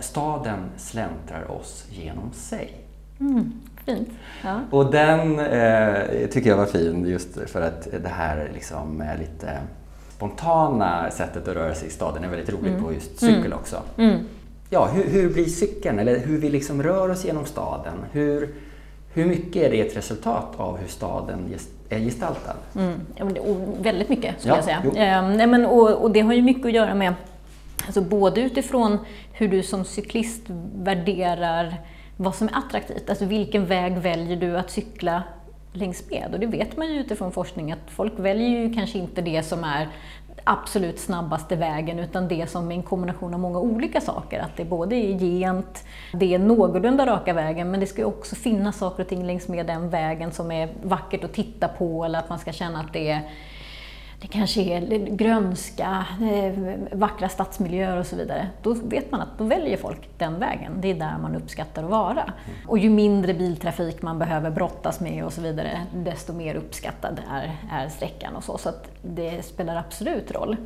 Staden 0.00 0.70
släntrar 0.76 1.50
oss 1.50 1.86
genom 1.90 2.32
sig. 2.32 2.84
Mm, 3.20 3.52
fint. 3.84 4.08
Ja. 4.44 4.60
Och 4.70 4.90
den 4.90 5.38
eh, 5.38 6.28
tycker 6.30 6.50
jag 6.50 6.56
var 6.56 6.66
fin 6.66 7.06
just 7.06 7.50
för 7.50 7.62
att 7.62 7.88
det 8.02 8.08
här 8.08 8.50
liksom 8.54 9.00
är 9.00 9.18
lite 9.18 9.58
spontana 10.16 11.10
sättet 11.10 11.48
att 11.48 11.54
röra 11.54 11.74
sig 11.74 11.88
i 11.88 11.90
staden 11.90 12.24
är 12.24 12.28
väldigt 12.28 12.52
roligt 12.52 12.72
mm. 12.72 12.82
på 12.82 12.92
just 12.92 13.18
cykel 13.18 13.46
mm. 13.46 13.58
också. 13.58 13.82
Ja, 14.70 14.86
hur, 14.86 15.04
hur 15.04 15.32
blir 15.32 15.44
cykeln? 15.44 15.98
Eller 15.98 16.18
hur 16.18 16.38
vi 16.38 16.50
liksom 16.50 16.82
rör 16.82 17.08
oss 17.08 17.24
genom 17.24 17.44
staden. 17.44 17.94
Hur, 18.12 18.54
hur 19.12 19.26
mycket 19.26 19.62
är 19.62 19.70
det 19.70 19.80
ett 19.80 19.96
resultat 19.96 20.54
av 20.56 20.78
hur 20.78 20.88
staden 20.88 21.54
är 21.88 21.98
gestaltad? 21.98 22.56
Mm, 22.76 23.00
väldigt 23.82 24.08
mycket 24.08 24.34
skulle 24.38 24.54
ja, 24.54 24.56
jag 24.56 24.64
säga. 24.64 24.82
Ehm, 24.96 25.36
nej, 25.36 25.46
men, 25.46 25.66
och, 25.66 25.90
och, 25.90 26.10
det 26.10 26.20
har 26.20 26.32
ju 26.32 26.42
mycket 26.42 26.66
att 26.66 26.72
göra 26.72 26.94
med, 26.94 27.14
alltså 27.86 28.00
både 28.00 28.40
utifrån 28.40 28.98
hur 29.32 29.48
du 29.48 29.62
som 29.62 29.84
cyklist 29.84 30.42
värderar 30.74 31.74
vad 32.16 32.34
som 32.34 32.48
är 32.48 32.58
attraktivt. 32.58 33.10
Alltså 33.10 33.24
vilken 33.24 33.66
väg 33.66 33.98
väljer 33.98 34.36
du 34.36 34.58
att 34.58 34.70
cykla 34.70 35.22
längs 35.72 36.10
med? 36.10 36.28
Och 36.32 36.40
det 36.40 36.46
vet 36.46 36.76
man 36.76 36.92
ju 36.92 37.00
utifrån 37.00 37.32
forskning 37.32 37.72
att 37.72 37.78
folk 37.88 38.12
väljer 38.16 38.48
ju 38.48 38.74
kanske 38.74 38.98
inte 38.98 39.22
det 39.22 39.42
som 39.42 39.64
är 39.64 39.88
absolut 40.44 41.00
snabbaste 41.00 41.56
vägen 41.56 41.98
utan 41.98 42.28
det 42.28 42.50
som 42.50 42.70
är 42.70 42.74
en 42.74 42.82
kombination 42.82 43.34
av 43.34 43.40
många 43.40 43.58
olika 43.58 44.00
saker. 44.00 44.40
Att 44.40 44.56
det 44.56 44.64
både 44.64 44.96
är 44.96 45.18
gent, 45.18 45.84
det 46.12 46.34
är 46.34 46.38
någorlunda 46.38 47.06
raka 47.06 47.32
vägen 47.32 47.70
men 47.70 47.80
det 47.80 47.86
ska 47.86 48.06
också 48.06 48.34
finnas 48.36 48.78
saker 48.78 49.02
och 49.02 49.08
ting 49.08 49.26
längs 49.26 49.48
med 49.48 49.66
den 49.66 49.90
vägen 49.90 50.32
som 50.32 50.50
är 50.50 50.68
vackert 50.82 51.24
att 51.24 51.32
titta 51.32 51.68
på 51.68 52.04
eller 52.04 52.18
att 52.18 52.28
man 52.28 52.38
ska 52.38 52.52
känna 52.52 52.80
att 52.80 52.92
det 52.92 53.10
är 53.10 53.20
det 54.24 54.28
kanske 54.28 54.60
är 54.60 54.80
grönska, 55.16 56.06
eh, 56.20 56.74
vackra 56.92 57.28
stadsmiljöer 57.28 57.96
och 57.96 58.06
så 58.06 58.16
vidare. 58.16 58.48
Då 58.62 58.74
vet 58.74 59.10
man 59.10 59.20
att 59.20 59.38
då 59.38 59.44
väljer 59.44 59.76
folk 59.76 60.08
den 60.18 60.38
vägen. 60.38 60.72
Det 60.80 60.90
är 60.90 60.94
där 60.94 61.18
man 61.22 61.36
uppskattar 61.36 61.84
att 61.84 61.90
vara. 61.90 62.22
Mm. 62.22 62.68
Och 62.68 62.78
ju 62.78 62.90
mindre 62.90 63.34
biltrafik 63.34 64.02
man 64.02 64.18
behöver 64.18 64.50
brottas 64.50 65.00
med 65.00 65.24
och 65.24 65.32
så 65.32 65.40
vidare, 65.40 65.86
desto 65.94 66.32
mer 66.32 66.54
uppskattad 66.54 67.20
är, 67.30 67.56
är 67.72 67.88
sträckan 67.88 68.36
och 68.36 68.44
så. 68.44 68.58
Så 68.58 68.70
det 69.02 69.44
spelar 69.44 69.76
absolut 69.76 70.32
roll. 70.32 70.56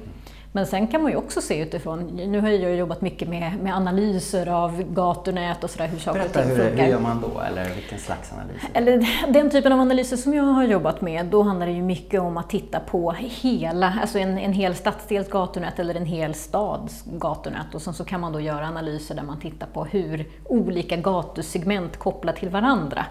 Men 0.53 0.67
sen 0.67 0.87
kan 0.87 1.03
man 1.03 1.11
ju 1.11 1.17
också 1.17 1.41
se 1.41 1.63
utifrån, 1.63 2.01
nu 2.07 2.41
har 2.41 2.49
jag 2.49 2.77
jobbat 2.77 3.01
mycket 3.01 3.29
med, 3.29 3.59
med 3.63 3.75
analyser 3.77 4.47
av 4.47 4.83
gatunät 4.83 5.65
och 5.65 5.71
sådär, 5.71 5.87
hur 5.87 5.99
saker 5.99 6.25
och 6.25 6.33
ting 6.33 6.43
funkar. 6.43 6.85
Hur 6.85 6.91
gör 6.91 6.99
man 6.99 7.21
då, 7.21 7.41
eller 7.41 7.75
vilken 7.75 7.99
slags 7.99 8.33
analyser? 8.33 8.69
Eller 8.73 9.09
den 9.33 9.51
typen 9.51 9.73
av 9.73 9.81
analyser 9.81 10.17
som 10.17 10.35
jag 10.35 10.43
har 10.43 10.65
jobbat 10.65 11.01
med, 11.01 11.27
då 11.27 11.43
handlar 11.43 11.67
det 11.67 11.73
ju 11.73 11.83
mycket 11.83 12.21
om 12.21 12.37
att 12.37 12.51
titta 12.51 12.81
på 12.81 13.13
hela, 13.19 13.99
alltså 14.01 14.19
en, 14.19 14.39
en 14.39 14.53
hel 14.53 14.75
stadsdels 14.75 15.29
gatunät 15.29 15.79
eller 15.79 15.95
en 15.95 16.07
hel 16.07 16.35
stads 16.35 17.05
gatunät 17.05 17.75
och 17.75 17.83
sen 17.83 17.95
så 17.95 18.05
kan 18.05 18.21
man 18.21 18.33
då 18.33 18.41
göra 18.41 18.67
analyser 18.67 19.15
där 19.15 19.23
man 19.23 19.41
tittar 19.41 19.67
på 19.67 19.85
hur 19.85 20.29
olika 20.45 20.97
gatusegment 20.97 21.97
kopplar 21.97 22.33
till 22.33 22.49
varandra. 22.49 23.07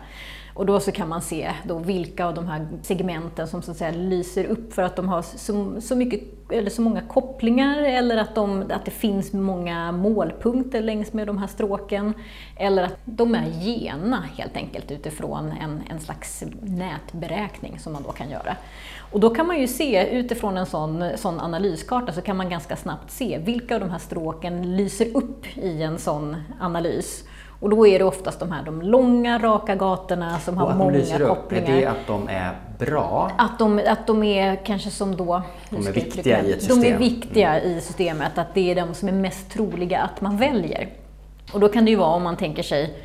Och 0.57 0.65
då 0.65 0.79
så 0.79 0.91
kan 0.91 1.09
man 1.09 1.21
se 1.21 1.51
då 1.63 1.77
vilka 1.77 2.25
av 2.25 2.33
de 2.33 2.47
här 2.47 2.67
segmenten 2.81 3.47
som 3.47 3.61
så 3.61 3.71
att 3.71 3.77
säga 3.77 3.91
lyser 3.91 4.45
upp 4.45 4.73
för 4.73 4.81
att 4.81 4.95
de 4.95 5.09
har 5.09 5.21
så, 5.21 5.81
så, 5.81 5.95
mycket, 5.95 6.21
eller 6.51 6.69
så 6.69 6.81
många 6.81 7.01
kopplingar 7.01 7.77
eller 7.77 8.17
att, 8.17 8.35
de, 8.35 8.63
att 8.71 8.85
det 8.85 8.91
finns 8.91 9.33
många 9.33 9.91
målpunkter 9.91 10.81
längs 10.81 11.13
med 11.13 11.27
de 11.27 11.37
här 11.37 11.47
stråken. 11.47 12.13
Eller 12.55 12.83
att 12.83 12.97
de 13.05 13.35
är 13.35 13.49
gena 13.49 14.23
helt 14.37 14.55
enkelt 14.55 14.91
utifrån 14.91 15.51
en, 15.61 15.81
en 15.89 15.99
slags 15.99 16.43
nätberäkning 16.61 17.79
som 17.79 17.93
man 17.93 18.03
då 18.03 18.11
kan 18.11 18.29
göra. 18.29 18.55
Och 19.11 19.19
då 19.19 19.29
kan 19.29 19.47
man 19.47 19.61
ju 19.61 19.67
se 19.67 20.09
utifrån 20.09 20.57
en 20.57 20.65
sån, 20.65 21.05
sån 21.15 21.39
analyskarta 21.39 22.13
så 22.13 22.21
kan 22.21 22.37
man 22.37 22.49
ganska 22.49 22.75
snabbt 22.75 23.11
se 23.11 23.37
vilka 23.37 23.75
av 23.75 23.81
de 23.81 23.89
här 23.89 23.99
stråken 23.99 24.77
lyser 24.77 25.17
upp 25.17 25.57
i 25.57 25.83
en 25.83 25.99
sån 25.99 26.35
analys. 26.59 27.23
Och 27.59 27.69
då 27.69 27.87
är 27.87 27.99
det 27.99 28.05
oftast 28.05 28.39
de 28.39 28.51
här 28.51 28.63
de 28.63 28.81
långa 28.81 29.39
raka 29.39 29.75
gatorna 29.75 30.39
som 30.39 30.57
har 30.57 30.75
många 30.75 31.19
kopplingar. 31.19 31.71
Är 31.71 31.81
det 31.81 31.85
att 31.85 32.07
de 32.07 32.27
är 32.27 32.55
bra? 32.79 33.31
Att 33.37 33.59
de, 33.59 33.81
att 33.87 34.07
de 34.07 34.23
är 34.23 34.55
kanske 34.65 34.89
som 34.89 35.15
då... 35.15 35.41
De 35.69 35.87
är 35.87 35.91
viktiga 35.91 36.43
i 36.43 36.51
ett 36.51 36.61
system? 36.61 36.81
De 36.81 36.87
är 36.87 36.97
viktiga 36.97 37.59
mm. 37.59 37.77
i 37.77 37.81
systemet, 37.81 38.37
att 38.37 38.53
det 38.53 38.71
är 38.71 38.75
de 38.75 38.93
som 38.93 39.07
är 39.07 39.13
mest 39.13 39.51
troliga 39.51 40.01
att 40.01 40.21
man 40.21 40.37
väljer. 40.37 40.89
Och 41.53 41.59
då 41.59 41.69
kan 41.69 41.85
det 41.85 41.91
ju 41.91 41.97
vara 41.97 42.15
om 42.15 42.23
man 42.23 42.37
tänker 42.37 42.63
sig 42.63 42.97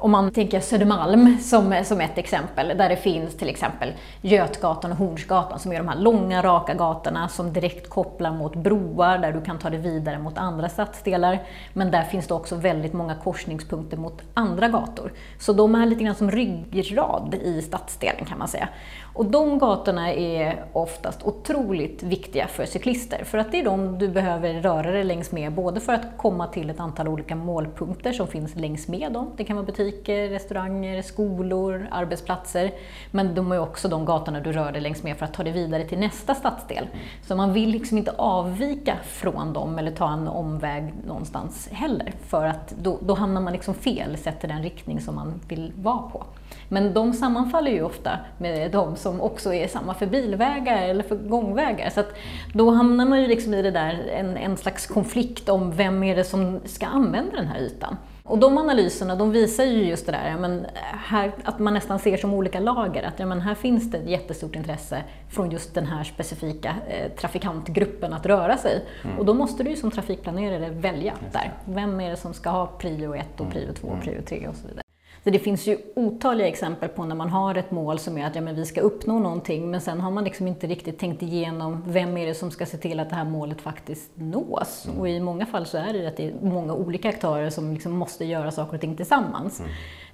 om 0.00 0.10
man 0.10 0.30
tänker 0.30 0.60
Södermalm 0.60 1.38
som, 1.38 1.84
som 1.84 2.00
ett 2.00 2.18
exempel, 2.18 2.78
där 2.78 2.88
det 2.88 2.96
finns 2.96 3.36
till 3.36 3.48
exempel 3.48 3.92
Götgatan 4.20 4.92
och 4.92 4.98
Hornsgatan 4.98 5.58
som 5.58 5.72
är 5.72 5.78
de 5.78 5.88
här 5.88 5.96
långa 5.96 6.42
raka 6.42 6.74
gatorna 6.74 7.28
som 7.28 7.52
direkt 7.52 7.90
kopplar 7.90 8.30
mot 8.30 8.56
broar 8.56 9.18
där 9.18 9.32
du 9.32 9.40
kan 9.40 9.58
ta 9.58 9.70
dig 9.70 9.80
vidare 9.80 10.18
mot 10.18 10.38
andra 10.38 10.68
stadsdelar. 10.68 11.38
Men 11.72 11.90
där 11.90 12.02
finns 12.02 12.26
det 12.26 12.34
också 12.34 12.56
väldigt 12.56 12.92
många 12.92 13.14
korsningspunkter 13.14 13.96
mot 13.96 14.22
andra 14.34 14.68
gator. 14.68 15.12
Så 15.38 15.52
de 15.52 15.74
är 15.74 15.86
lite 15.86 16.04
grann 16.04 16.14
som 16.14 16.30
ryggrad 16.30 17.34
i 17.34 17.62
stadsdelen 17.62 18.24
kan 18.24 18.38
man 18.38 18.48
säga. 18.48 18.68
Och 19.14 19.24
de 19.24 19.58
gatorna 19.58 20.12
är 20.12 20.64
oftast 20.72 21.22
otroligt 21.22 22.02
viktiga 22.02 22.46
för 22.46 22.64
cyklister, 22.64 23.24
för 23.24 23.38
att 23.38 23.52
det 23.52 23.60
är 23.60 23.64
de 23.64 23.98
du 23.98 24.08
behöver 24.08 24.54
röra 24.54 24.90
dig 24.90 25.04
längs 25.04 25.32
med, 25.32 25.52
både 25.52 25.80
för 25.80 25.92
att 25.92 26.06
komma 26.16 26.46
till 26.46 26.70
ett 26.70 26.80
antal 26.80 27.08
olika 27.08 27.36
målpunkter 27.36 28.12
som 28.12 28.26
finns 28.26 28.56
längs 28.56 28.88
med 28.88 29.12
dem. 29.12 29.30
Det 29.36 29.44
kan 29.44 29.56
vara 29.56 29.66
butiker, 29.66 29.89
restauranger, 30.08 31.02
skolor, 31.02 31.88
arbetsplatser. 31.90 32.70
Men 33.10 33.34
de 33.34 33.52
är 33.52 33.58
också 33.58 33.88
de 33.88 34.04
gatorna 34.04 34.40
du 34.40 34.52
rör 34.52 34.72
dig 34.72 34.82
längs 34.82 35.02
med 35.02 35.16
för 35.16 35.24
att 35.24 35.34
ta 35.34 35.42
dig 35.42 35.52
vidare 35.52 35.84
till 35.84 35.98
nästa 35.98 36.34
stadsdel. 36.34 36.86
Så 37.22 37.36
man 37.36 37.52
vill 37.52 37.70
liksom 37.70 37.98
inte 37.98 38.10
avvika 38.16 38.96
från 39.02 39.52
dem 39.52 39.78
eller 39.78 39.90
ta 39.90 40.12
en 40.12 40.28
omväg 40.28 40.94
någonstans 41.06 41.68
heller, 41.72 42.12
för 42.26 42.46
att 42.46 42.70
då, 42.70 42.98
då 43.00 43.14
hamnar 43.14 43.40
man 43.40 43.52
liksom 43.52 43.74
fel 43.74 44.16
sett 44.16 44.40
den 44.40 44.62
riktning 44.62 45.00
som 45.00 45.14
man 45.14 45.40
vill 45.48 45.72
vara 45.76 46.02
på. 46.02 46.24
Men 46.68 46.94
de 46.94 47.12
sammanfaller 47.12 47.70
ju 47.70 47.82
ofta 47.82 48.18
med 48.38 48.70
de 48.70 48.96
som 48.96 49.20
också 49.20 49.54
är 49.54 49.68
samma 49.68 49.94
för 49.94 50.06
bilvägar 50.06 50.82
eller 50.82 51.04
för 51.04 51.16
gångvägar. 51.16 51.90
Så 51.90 52.00
att 52.00 52.14
då 52.52 52.70
hamnar 52.70 53.04
man 53.04 53.20
ju 53.20 53.26
liksom 53.26 53.54
i 53.54 53.62
det 53.62 53.70
där, 53.70 54.08
en, 54.16 54.36
en 54.36 54.56
slags 54.56 54.86
konflikt 54.86 55.48
om 55.48 55.70
vem 55.70 56.02
är 56.02 56.16
det 56.16 56.24
som 56.24 56.60
ska 56.64 56.86
använda 56.86 57.36
den 57.36 57.46
här 57.46 57.58
ytan. 57.58 57.96
Och 58.30 58.38
de 58.38 58.58
analyserna 58.58 59.16
de 59.16 59.30
visar 59.30 59.64
ju 59.64 59.84
just 59.84 60.06
det 60.06 60.12
där 60.12 60.36
men 60.38 60.66
här, 60.92 61.32
att 61.44 61.58
man 61.58 61.74
nästan 61.74 61.98
ser 61.98 62.16
som 62.16 62.34
olika 62.34 62.60
lager. 62.60 63.02
Att 63.02 63.18
ja, 63.18 63.26
men 63.26 63.40
här 63.40 63.54
finns 63.54 63.90
det 63.90 63.98
ett 63.98 64.08
jättestort 64.08 64.56
intresse 64.56 65.02
från 65.28 65.50
just 65.50 65.74
den 65.74 65.86
här 65.86 66.04
specifika 66.04 66.76
eh, 66.88 67.12
trafikantgruppen 67.12 68.12
att 68.12 68.26
röra 68.26 68.56
sig. 68.56 68.84
Mm. 69.04 69.18
Och 69.18 69.24
då 69.24 69.34
måste 69.34 69.62
du 69.62 69.70
ju 69.70 69.76
som 69.76 69.90
trafikplanerare 69.90 70.70
välja 70.70 71.14
där. 71.32 71.52
Vem 71.64 72.00
är 72.00 72.10
det 72.10 72.16
som 72.16 72.34
ska 72.34 72.50
ha 72.50 72.66
prio 72.66 73.14
1 73.14 73.40
och 73.40 73.50
prio 73.50 73.72
2 73.72 73.88
och 73.88 73.94
mm. 73.94 74.04
prio 74.04 74.22
3 74.22 74.48
och 74.48 74.54
så 74.54 74.68
vidare. 74.68 74.82
Så 75.24 75.30
det 75.30 75.38
finns 75.38 75.66
ju 75.66 75.78
otaliga 75.96 76.48
exempel 76.48 76.88
på 76.88 77.04
när 77.04 77.14
man 77.14 77.28
har 77.28 77.54
ett 77.54 77.70
mål 77.70 77.98
som 77.98 78.18
är 78.18 78.26
att 78.26 78.34
ja, 78.34 78.40
men 78.40 78.56
vi 78.56 78.66
ska 78.66 78.80
uppnå 78.80 79.18
någonting 79.18 79.70
men 79.70 79.80
sen 79.80 80.00
har 80.00 80.10
man 80.10 80.24
liksom 80.24 80.46
inte 80.46 80.66
riktigt 80.66 80.98
tänkt 80.98 81.22
igenom 81.22 81.82
vem 81.86 82.16
är 82.16 82.26
det 82.26 82.34
som 82.34 82.50
ska 82.50 82.66
se 82.66 82.76
till 82.76 83.00
att 83.00 83.10
det 83.10 83.16
här 83.16 83.24
målet 83.24 83.60
faktiskt 83.60 84.10
nås. 84.14 84.86
Mm. 84.86 85.00
Och 85.00 85.08
i 85.08 85.20
många 85.20 85.46
fall 85.46 85.66
så 85.66 85.78
är 85.78 85.92
det 85.92 86.06
att 86.06 86.16
det 86.16 86.28
är 86.28 86.34
många 86.42 86.74
olika 86.74 87.08
aktörer 87.08 87.50
som 87.50 87.72
liksom 87.72 87.92
måste 87.92 88.24
göra 88.24 88.50
saker 88.50 88.74
och 88.74 88.80
ting 88.80 88.96
tillsammans. 88.96 89.62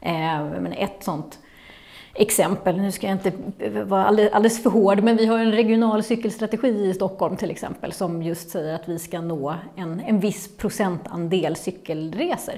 Mm. 0.02 0.54
Eh, 0.54 0.60
men 0.60 0.72
ett 0.72 1.04
sånt 1.04 1.38
exempel, 2.16 2.76
nu 2.76 2.92
ska 2.92 3.06
jag 3.06 3.14
inte 3.14 3.32
vara 3.84 4.04
alldeles 4.06 4.62
för 4.62 4.70
hård, 4.70 5.02
men 5.02 5.16
vi 5.16 5.26
har 5.26 5.38
en 5.38 5.52
regional 5.52 6.02
cykelstrategi 6.02 6.68
i 6.68 6.94
Stockholm 6.94 7.36
till 7.36 7.50
exempel 7.50 7.92
som 7.92 8.22
just 8.22 8.50
säger 8.50 8.74
att 8.74 8.88
vi 8.88 8.98
ska 8.98 9.20
nå 9.20 9.54
en, 9.76 10.00
en 10.00 10.20
viss 10.20 10.56
procentandel 10.56 11.56
cykelresor. 11.56 12.54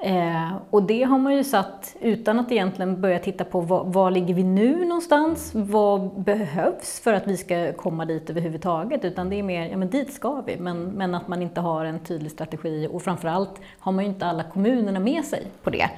Eh, 0.00 0.56
och 0.70 0.82
det 0.82 1.02
har 1.02 1.18
man 1.18 1.34
ju 1.36 1.44
satt 1.44 1.96
utan 2.00 2.38
att 2.38 2.52
egentligen 2.52 3.00
börja 3.00 3.18
titta 3.18 3.44
på 3.44 3.60
var, 3.60 3.84
var 3.84 4.10
ligger 4.10 4.34
vi 4.34 4.42
nu 4.42 4.84
någonstans? 4.84 5.50
Vad 5.54 6.20
behövs 6.20 7.00
för 7.00 7.12
att 7.12 7.26
vi 7.26 7.36
ska 7.36 7.72
komma 7.72 8.04
dit 8.04 8.30
överhuvudtaget? 8.30 9.04
Utan 9.04 9.30
det 9.30 9.38
är 9.38 9.42
mer, 9.42 9.68
ja 9.68 9.76
men 9.76 9.90
dit 9.90 10.12
ska 10.12 10.40
vi, 10.40 10.56
men, 10.56 10.84
men 10.84 11.14
att 11.14 11.28
man 11.28 11.42
inte 11.42 11.60
har 11.60 11.84
en 11.84 11.98
tydlig 11.98 12.32
strategi 12.32 12.88
och 12.92 13.02
framförallt 13.02 13.60
har 13.78 13.92
man 13.92 14.04
ju 14.04 14.10
inte 14.10 14.26
alla 14.26 14.42
kommunerna 14.42 15.00
med 15.00 15.24
sig 15.24 15.46
på 15.62 15.70
det. 15.70 15.90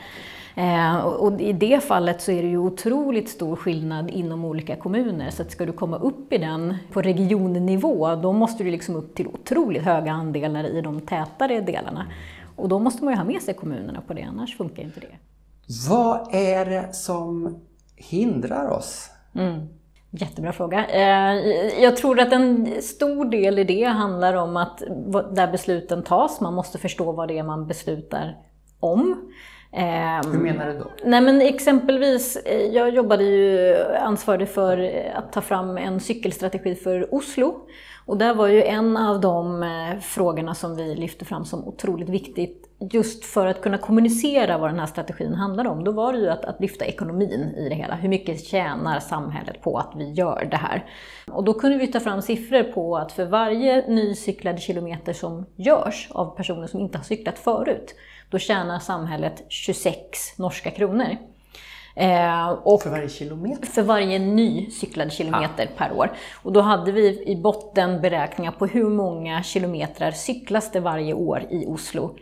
Eh, 0.55 0.97
och 0.97 1.41
i 1.41 1.53
det 1.53 1.81
fallet 1.81 2.23
så 2.23 2.33
är 2.33 2.43
det 2.43 2.49
ju 2.49 2.59
otroligt 2.59 3.29
stor 3.29 3.57
skillnad 3.57 4.11
inom 4.11 4.45
olika 4.45 4.77
kommuner. 4.77 5.31
Så 5.31 5.43
att 5.43 5.51
ska 5.51 5.67
du 5.67 5.73
komma 5.73 5.99
upp 5.99 6.33
i 6.33 6.39
den 6.39 6.77
på 6.93 7.03
regionnivå, 7.03 8.17
då 8.17 8.33
måste 8.33 8.65
du 8.65 8.71
liksom 8.71 8.97
upp 8.97 9.15
till 9.15 9.27
otroligt 9.27 9.83
höga 9.83 10.13
andelar 10.13 10.65
i 10.65 10.81
de 10.81 11.01
tätare 11.01 11.61
delarna. 11.61 12.07
Och 12.57 12.69
då 12.69 12.79
måste 12.79 13.05
man 13.05 13.15
ju 13.15 13.19
ha 13.19 13.25
med 13.25 13.43
sig 13.43 13.55
kommunerna 13.55 14.01
på 14.07 14.15
det, 14.15 14.23
annars 14.23 14.57
funkar 14.57 14.83
inte 14.83 15.01
det. 15.01 15.17
Vad 15.89 16.35
är 16.35 16.65
det 16.65 16.95
som 16.95 17.61
hindrar 17.97 18.71
oss? 18.71 19.11
Mm. 19.35 19.69
Jättebra 20.11 20.53
fråga. 20.53 20.87
Eh, 20.87 21.35
jag 21.83 21.97
tror 21.97 22.21
att 22.21 22.33
en 22.33 22.83
stor 22.83 23.25
del 23.25 23.59
i 23.59 23.65
det 23.65 23.85
handlar 23.85 24.35
om 24.35 24.57
att 24.57 24.79
där 25.33 25.53
besluten 25.53 26.03
tas, 26.03 26.41
man 26.41 26.55
måste 26.55 26.79
förstå 26.79 27.13
vad 27.13 27.29
det 27.29 27.39
är 27.39 27.43
man 27.43 27.67
beslutar 27.67 28.37
om. 28.81 29.31
Hur 29.73 30.39
menar 30.39 30.67
du 30.67 30.79
då? 30.79 30.91
Nej 31.05 31.21
men 31.21 31.41
exempelvis, 31.41 32.37
eh, 32.37 32.61
jag 32.61 32.91
jobbade 32.91 33.25
ju 33.25 33.77
ansvarig 33.95 34.49
för 34.49 35.03
att 35.15 35.33
ta 35.33 35.41
fram 35.41 35.79
en 35.79 36.01
cykelstrategi 36.01 36.75
för 36.75 37.15
Oslo. 37.15 37.55
Och 38.07 38.17
där 38.17 38.35
var 38.35 38.47
ju 38.47 38.63
en 38.63 38.97
av 38.97 39.21
de 39.21 39.63
eh, 39.63 40.01
frågorna 40.01 40.55
som 40.55 40.77
vi 40.77 40.95
lyfte 40.95 41.25
fram 41.25 41.45
som 41.45 41.69
otroligt 41.69 42.09
viktigt 42.09 42.67
just 42.93 43.25
för 43.25 43.47
att 43.47 43.63
kunna 43.63 43.79
kommunicera 43.79 44.59
vad 44.59 44.71
den 44.71 44.79
här 44.79 44.87
strategin 44.87 45.35
handlar 45.35 45.67
om. 45.67 45.85
Då 45.85 45.93
var 45.93 46.13
det 46.13 46.19
ju 46.19 46.29
att, 46.29 46.45
att 46.45 46.61
lyfta 46.61 46.85
ekonomin 46.85 47.55
i 47.57 47.69
det 47.69 47.75
hela. 47.75 47.95
Hur 47.95 48.09
mycket 48.09 48.45
tjänar 48.45 49.01
samhället 49.01 49.63
på 49.63 49.79
att 49.79 49.93
vi 49.97 50.13
gör 50.13 50.49
det 50.51 50.57
här? 50.57 50.85
Och 51.27 51.45
då 51.45 51.55
kunde 51.55 51.79
vi 51.79 51.87
ta 51.87 52.01
fram 52.01 52.23
siffror 52.23 52.63
på 52.63 52.97
att 52.97 53.13
för 53.13 53.25
varje 53.25 53.89
ny 53.89 54.15
cyklad 54.15 54.61
kilometer 54.61 55.13
som 55.13 55.47
görs 55.57 56.09
av 56.11 56.37
personer 56.37 56.67
som 56.67 56.81
inte 56.81 56.99
har 56.99 57.05
cyklat 57.05 57.39
förut, 57.39 57.95
då 58.31 58.39
tjänar 58.39 58.79
samhället 58.79 59.45
26 59.49 60.39
norska 60.39 60.71
kronor. 60.71 61.17
Eh, 61.95 62.49
och 62.49 62.83
för 62.83 62.91
varje 62.91 63.09
kilometer? 63.09 63.67
För 63.67 63.83
varje 63.83 64.19
ny 64.19 64.71
cyklad 64.71 65.13
kilometer 65.13 65.69
ah. 65.75 65.79
per 65.79 65.93
år. 65.93 66.13
Och 66.43 66.53
då 66.53 66.61
hade 66.61 66.93
vi 66.93 67.23
i 67.27 67.37
botten 67.37 68.01
beräkningar 68.01 68.53
på 68.53 68.67
hur 68.67 68.89
många 68.89 69.43
kilometrar 69.43 70.11
cyklas 70.11 70.73
det 70.73 70.81
varje 70.81 71.15
år 71.15 71.47
i 71.51 71.67
Oslo 71.67 72.17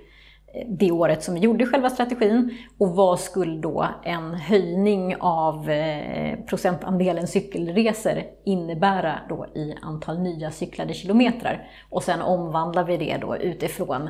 det 0.66 0.90
året 0.90 1.22
som 1.22 1.34
vi 1.34 1.40
gjorde 1.40 1.66
själva 1.66 1.90
strategin 1.90 2.58
och 2.78 2.88
vad 2.88 3.20
skulle 3.20 3.60
då 3.60 3.86
en 4.04 4.34
höjning 4.34 5.16
av 5.20 5.70
eh, 5.70 6.38
procentandelen 6.38 7.26
cykelresor 7.26 8.22
innebära 8.44 9.18
då 9.28 9.46
i 9.54 9.74
antal 9.82 10.18
nya 10.18 10.50
cyklade 10.50 10.94
kilometrar. 10.94 11.70
Och 11.90 12.02
sen 12.02 12.22
omvandlar 12.22 12.84
vi 12.84 12.96
det 12.96 13.18
då 13.20 13.36
utifrån 13.36 14.08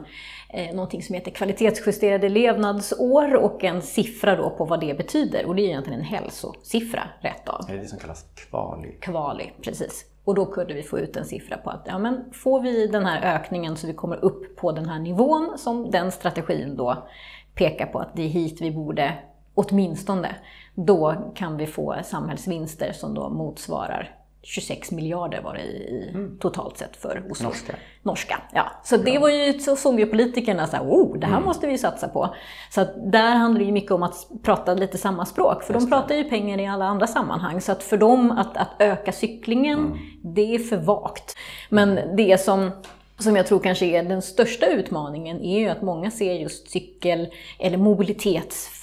eh, 0.49 0.75
någonting 0.75 1.03
som 1.03 1.15
heter 1.15 1.31
kvalitetsjusterade 1.31 2.29
levnadsår 2.29 3.35
och 3.35 3.65
en 3.65 3.83
siffra 3.83 4.37
då 4.37 4.51
på 4.51 4.65
vad 4.65 4.81
det 4.81 4.99
betyder. 4.99 5.47
Och 5.47 5.55
det 5.55 5.63
är 5.63 5.67
egentligen 5.67 6.01
en 6.01 6.07
hälsosiffra 6.07 7.03
rätt 7.21 7.49
av. 7.49 7.65
Det 7.67 7.73
är 7.73 7.79
det 7.79 7.87
som 7.87 7.99
kallas 7.99 8.25
kvali. 8.35 8.89
Kvali, 9.01 9.53
precis. 9.63 10.05
Och 10.29 10.35
då 10.35 10.47
kunde 10.47 10.75
vi 10.75 10.83
få 10.83 10.99
ut 10.99 11.17
en 11.17 11.25
siffra 11.25 11.57
på 11.57 11.71
att 11.71 11.83
ja, 11.87 11.99
men 11.99 12.33
får 12.33 12.61
vi 12.61 12.87
den 12.87 13.07
här 13.07 13.37
ökningen 13.37 13.77
så 13.77 13.87
vi 13.87 13.93
kommer 13.93 14.25
upp 14.25 14.57
på 14.57 14.73
den 14.73 14.89
här 14.89 14.99
nivån 14.99 15.59
som 15.59 15.91
den 15.91 16.13
strategin 16.13 16.77
då 16.77 17.09
pekar 17.55 17.87
på 17.87 17.99
att 17.99 18.17
det 18.17 18.23
är 18.23 18.29
hit 18.29 18.61
vi 18.61 18.71
borde 18.71 19.19
åtminstone, 19.55 20.37
då 20.75 21.33
kan 21.35 21.57
vi 21.57 21.67
få 21.67 21.97
samhällsvinster 22.05 22.93
som 22.93 23.15
då 23.15 23.29
motsvarar 23.29 24.18
26 24.43 24.91
miljarder 24.91 25.43
var 25.43 25.55
det 25.55 25.61
i, 25.61 26.11
mm. 26.15 26.39
totalt 26.39 26.79
sett 26.79 26.97
för 26.97 27.23
Oslo. 27.31 27.49
Norska. 27.49 27.75
Norska, 28.03 28.41
ja. 28.53 28.65
Så 28.85 28.97
det 28.97 29.19
var 29.19 29.29
ju, 29.29 29.59
så 29.59 29.77
såg 29.77 30.01
ju 30.01 30.07
politikerna 30.07 30.67
så 30.67 30.77
här, 30.77 30.85
oh, 30.85 31.19
det 31.19 31.27
här 31.27 31.37
mm. 31.37 31.45
måste 31.45 31.67
vi 31.67 31.79
satsa 31.79 32.09
på. 32.09 32.35
Så 32.71 32.81
att 32.81 33.13
där 33.13 33.35
handlar 33.35 33.59
det 33.59 33.67
ju 33.67 33.73
mycket 33.73 33.91
om 33.91 34.03
att 34.03 34.27
prata 34.43 34.75
lite 34.75 34.99
samma 34.99 35.27
språk, 35.27 35.63
för 35.63 35.75
Just 35.75 35.87
de 35.87 35.91
pratar 35.91 36.15
ju 36.15 36.25
pengar 36.25 36.61
i 36.61 36.67
alla 36.67 36.85
andra 36.85 37.07
sammanhang. 37.07 37.61
Så 37.61 37.73
att 37.73 37.83
för 37.83 37.97
dem 37.97 38.31
att, 38.31 38.57
att 38.57 38.71
öka 38.79 39.13
cyklingen, 39.13 39.79
mm. 39.79 39.99
det 40.23 40.55
är 40.55 40.59
för 40.59 40.77
vagt. 40.77 41.37
Men 41.69 42.17
det 42.17 42.41
som 42.41 42.71
som 43.19 43.37
jag 43.37 43.47
tror 43.47 43.61
kanske 43.61 43.87
är 43.87 44.03
den 44.03 44.23
största 44.23 44.67
utmaningen 44.67 45.41
är 45.41 45.59
ju 45.59 45.69
att 45.69 45.83
många 45.83 46.11
ser 46.11 46.33
just 46.35 46.71
cykel 46.71 47.29
eller 47.59 47.77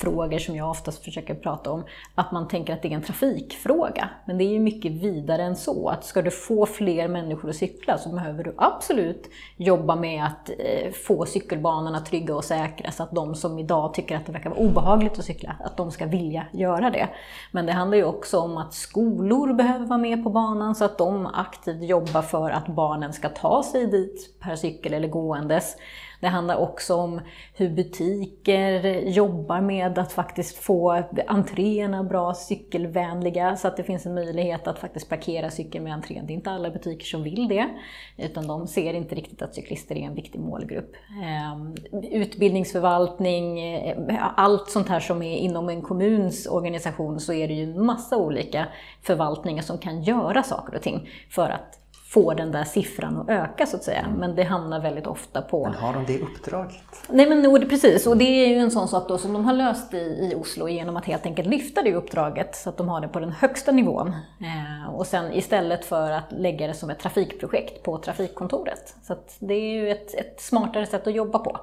trafikfrågor 0.05 0.39
som 0.39 0.55
jag 0.55 0.69
oftast 0.69 1.03
försöker 1.03 1.35
prata 1.35 1.71
om, 1.71 1.83
att 2.15 2.31
man 2.31 2.47
tänker 2.47 2.73
att 2.73 2.81
det 2.81 2.87
är 2.87 2.95
en 2.95 3.01
trafikfråga. 3.01 4.09
Men 4.25 4.37
det 4.37 4.43
är 4.43 4.49
ju 4.49 4.59
mycket 4.59 4.91
vidare 4.91 5.43
än 5.43 5.55
så. 5.55 5.89
Att 5.89 6.05
ska 6.05 6.21
du 6.21 6.31
få 6.31 6.65
fler 6.65 7.07
människor 7.07 7.49
att 7.49 7.55
cykla 7.55 7.97
så 7.97 8.09
behöver 8.09 8.43
du 8.43 8.53
absolut 8.57 9.29
jobba 9.57 9.95
med 9.95 10.25
att 10.25 10.49
eh, 10.49 10.91
få 10.91 11.25
cykelbanorna 11.25 11.99
trygga 11.99 12.35
och 12.35 12.43
säkra 12.43 12.91
så 12.91 13.03
att 13.03 13.11
de 13.11 13.35
som 13.35 13.59
idag 13.59 13.93
tycker 13.93 14.15
att 14.15 14.25
det 14.25 14.31
verkar 14.31 14.49
vara 14.49 14.59
obehagligt 14.59 15.19
att 15.19 15.25
cykla, 15.25 15.55
att 15.63 15.77
de 15.77 15.91
ska 15.91 16.05
vilja 16.05 16.45
göra 16.53 16.89
det. 16.89 17.09
Men 17.51 17.65
det 17.65 17.73
handlar 17.73 17.97
ju 17.97 18.03
också 18.03 18.39
om 18.39 18.57
att 18.57 18.73
skolor 18.73 19.53
behöver 19.53 19.85
vara 19.85 19.99
med 19.99 20.23
på 20.23 20.29
banan 20.29 20.75
så 20.75 20.85
att 20.85 20.97
de 20.97 21.25
aktivt 21.25 21.83
jobbar 21.83 22.21
för 22.21 22.49
att 22.49 22.67
barnen 22.67 23.13
ska 23.13 23.29
ta 23.29 23.63
sig 23.63 23.87
dit 23.87 24.39
per 24.39 24.55
cykel 24.55 24.93
eller 24.93 25.07
gåendes. 25.07 25.75
Det 26.21 26.27
handlar 26.27 26.55
också 26.55 26.95
om 26.95 27.21
hur 27.53 27.69
butiker 27.69 28.99
jobbar 29.09 29.61
med 29.61 29.99
att 29.99 30.11
faktiskt 30.11 30.57
få 30.57 31.03
entréerna 31.27 32.03
bra 32.03 32.33
cykelvänliga 32.33 33.55
så 33.55 33.67
att 33.67 33.77
det 33.77 33.83
finns 33.83 34.05
en 34.05 34.13
möjlighet 34.13 34.67
att 34.67 34.79
faktiskt 34.79 35.09
parkera 35.09 35.49
cykeln 35.49 35.83
med 35.83 35.93
entrén. 35.93 36.27
Det 36.27 36.33
är 36.33 36.35
inte 36.35 36.51
alla 36.51 36.69
butiker 36.69 37.05
som 37.05 37.23
vill 37.23 37.47
det, 37.47 37.69
utan 38.17 38.47
de 38.47 38.67
ser 38.67 38.93
inte 38.93 39.15
riktigt 39.15 39.41
att 39.41 39.55
cyklister 39.55 39.95
är 39.95 40.01
en 40.01 40.15
viktig 40.15 40.39
målgrupp. 40.39 40.91
Ehm, 41.23 41.75
utbildningsförvaltning, 42.11 43.59
eh, 43.59 43.97
allt 44.35 44.69
sånt 44.69 44.89
här 44.89 44.99
som 44.99 45.23
är 45.23 45.37
inom 45.37 45.69
en 45.69 45.81
kommuns 45.81 46.47
organisation 46.47 47.19
så 47.19 47.33
är 47.33 47.47
det 47.47 47.53
ju 47.53 47.73
massa 47.73 48.17
olika 48.17 48.67
förvaltningar 49.01 49.61
som 49.61 49.77
kan 49.77 50.03
göra 50.03 50.43
saker 50.43 50.75
och 50.75 50.81
ting 50.81 51.09
för 51.29 51.49
att 51.49 51.84
få 52.15 52.33
den 52.33 52.51
där 52.51 52.63
siffran 52.63 53.17
att 53.17 53.29
öka 53.29 53.65
så 53.65 53.77
att 53.77 53.83
säga. 53.83 53.99
Mm. 53.99 54.19
Men 54.19 54.35
det 54.35 54.43
hamnar 54.43 54.79
väldigt 54.79 55.07
ofta 55.07 55.41
på... 55.41 55.63
Men 55.63 55.73
har 55.73 55.93
de 55.93 56.05
det 56.05 56.19
uppdraget? 56.19 57.07
Nej 57.09 57.29
men 57.29 57.41
no, 57.41 57.69
precis, 57.69 58.07
och 58.07 58.17
det 58.17 58.45
är 58.45 58.47
ju 58.47 58.55
en 58.55 58.71
sån 58.71 58.87
sak 58.87 59.07
då 59.07 59.17
som 59.17 59.33
de 59.33 59.45
har 59.45 59.53
löst 59.53 59.93
i, 59.93 59.97
i 59.97 60.35
Oslo 60.35 60.67
genom 60.67 60.97
att 60.97 61.05
helt 61.05 61.25
enkelt 61.25 61.47
lyfta 61.47 61.81
det 61.81 61.95
uppdraget 61.95 62.55
så 62.55 62.69
att 62.69 62.77
de 62.77 62.89
har 62.89 63.01
det 63.01 63.07
på 63.07 63.19
den 63.19 63.31
högsta 63.31 63.71
nivån. 63.71 64.07
Eh, 64.07 64.95
och 64.95 65.07
sen 65.07 65.33
istället 65.33 65.85
för 65.85 66.11
att 66.11 66.31
lägga 66.31 66.67
det 66.67 66.73
som 66.73 66.89
ett 66.89 66.99
trafikprojekt 66.99 67.83
på 67.83 67.97
trafikkontoret. 67.97 68.95
Så 69.03 69.15
det 69.39 69.53
är 69.53 69.73
ju 69.73 69.89
ett, 69.89 70.13
ett, 70.13 70.41
smartare 70.41 70.85
sätt 70.85 71.07
att 71.07 71.13
jobba 71.13 71.39
på. 71.39 71.59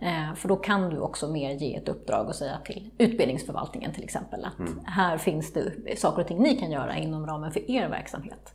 Eh, 0.00 0.34
för 0.34 0.48
då 0.48 0.56
kan 0.56 0.90
du 0.90 0.98
också 0.98 1.28
mer 1.28 1.50
ge 1.50 1.76
ett 1.76 1.88
uppdrag 1.88 2.28
och 2.28 2.34
säga 2.34 2.58
till 2.64 2.90
utbildningsförvaltningen 2.98 3.92
till 3.92 4.04
exempel 4.04 4.44
att 4.44 4.58
mm. 4.58 4.80
här 4.86 5.18
finns 5.18 5.52
det 5.52 5.98
saker 5.98 6.22
och 6.22 6.28
ting 6.28 6.42
ni 6.42 6.56
kan 6.56 6.70
göra 6.70 6.96
inom 6.96 7.26
ramen 7.26 7.52
för 7.52 7.70
er 7.70 7.88
verksamhet. 7.88 8.54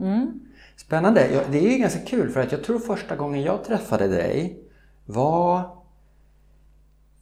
Mm. 0.00 0.40
Spännande. 0.76 1.44
Det 1.50 1.58
är 1.58 1.72
ju 1.72 1.78
ganska 1.78 2.00
kul 2.00 2.30
för 2.30 2.40
att 2.40 2.52
jag 2.52 2.64
tror 2.64 2.78
första 2.78 3.16
gången 3.16 3.42
jag 3.42 3.64
träffade 3.64 4.08
dig 4.08 4.62
var 5.06 5.70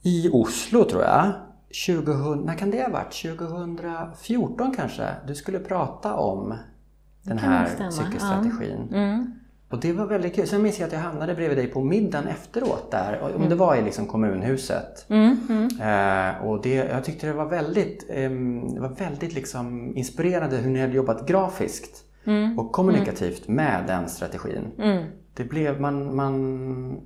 i 0.01 0.29
Oslo 0.33 0.83
tror 0.83 1.03
jag. 1.03 1.31
2000, 1.87 2.45
när 2.45 2.55
kan 2.55 2.71
det 2.71 2.83
ha 2.83 2.89
varit? 2.89 3.21
2014 3.21 4.73
kanske? 4.75 5.07
Du 5.27 5.35
skulle 5.35 5.59
prata 5.59 6.13
om 6.13 6.57
den 7.23 7.37
här 7.37 7.89
cykelstrategin. 7.91 8.87
Ja. 8.91 8.97
Mm. 8.97 9.33
Och 9.69 9.79
det 9.79 9.93
var 9.93 10.05
väldigt 10.05 10.35
kul. 10.35 10.47
Sen 10.47 10.61
minns 10.61 10.79
jag 10.79 10.87
att 10.87 10.93
jag 10.93 10.99
hamnade 10.99 11.35
bredvid 11.35 11.57
dig 11.57 11.67
på 11.67 11.83
middagen 11.83 12.27
efteråt 12.27 12.91
där. 12.91 13.19
Och 13.19 13.29
mm. 13.29 13.49
Det 13.49 13.55
var 13.55 13.75
i 13.75 13.81
liksom 13.81 14.05
kommunhuset. 14.05 15.05
Mm, 15.09 15.37
mm. 15.49 15.67
Eh, 15.81 16.45
och 16.45 16.61
det, 16.61 16.73
jag 16.73 17.03
tyckte 17.03 17.27
det 17.27 17.33
var 17.33 17.45
väldigt, 17.45 18.05
eh, 18.09 18.29
det 18.73 18.79
var 18.79 18.95
väldigt 18.95 19.33
liksom 19.33 19.97
inspirerande 19.97 20.57
hur 20.57 20.69
ni 20.69 20.81
hade 20.81 20.93
jobbat 20.93 21.27
grafiskt 21.27 22.03
mm. 22.27 22.59
och 22.59 22.71
kommunikativt 22.71 23.47
med 23.47 23.83
den 23.87 24.09
strategin. 24.09 24.71
Det 25.37 25.43
blev 25.43 25.81
man, 25.81 26.15
man, 26.15 26.33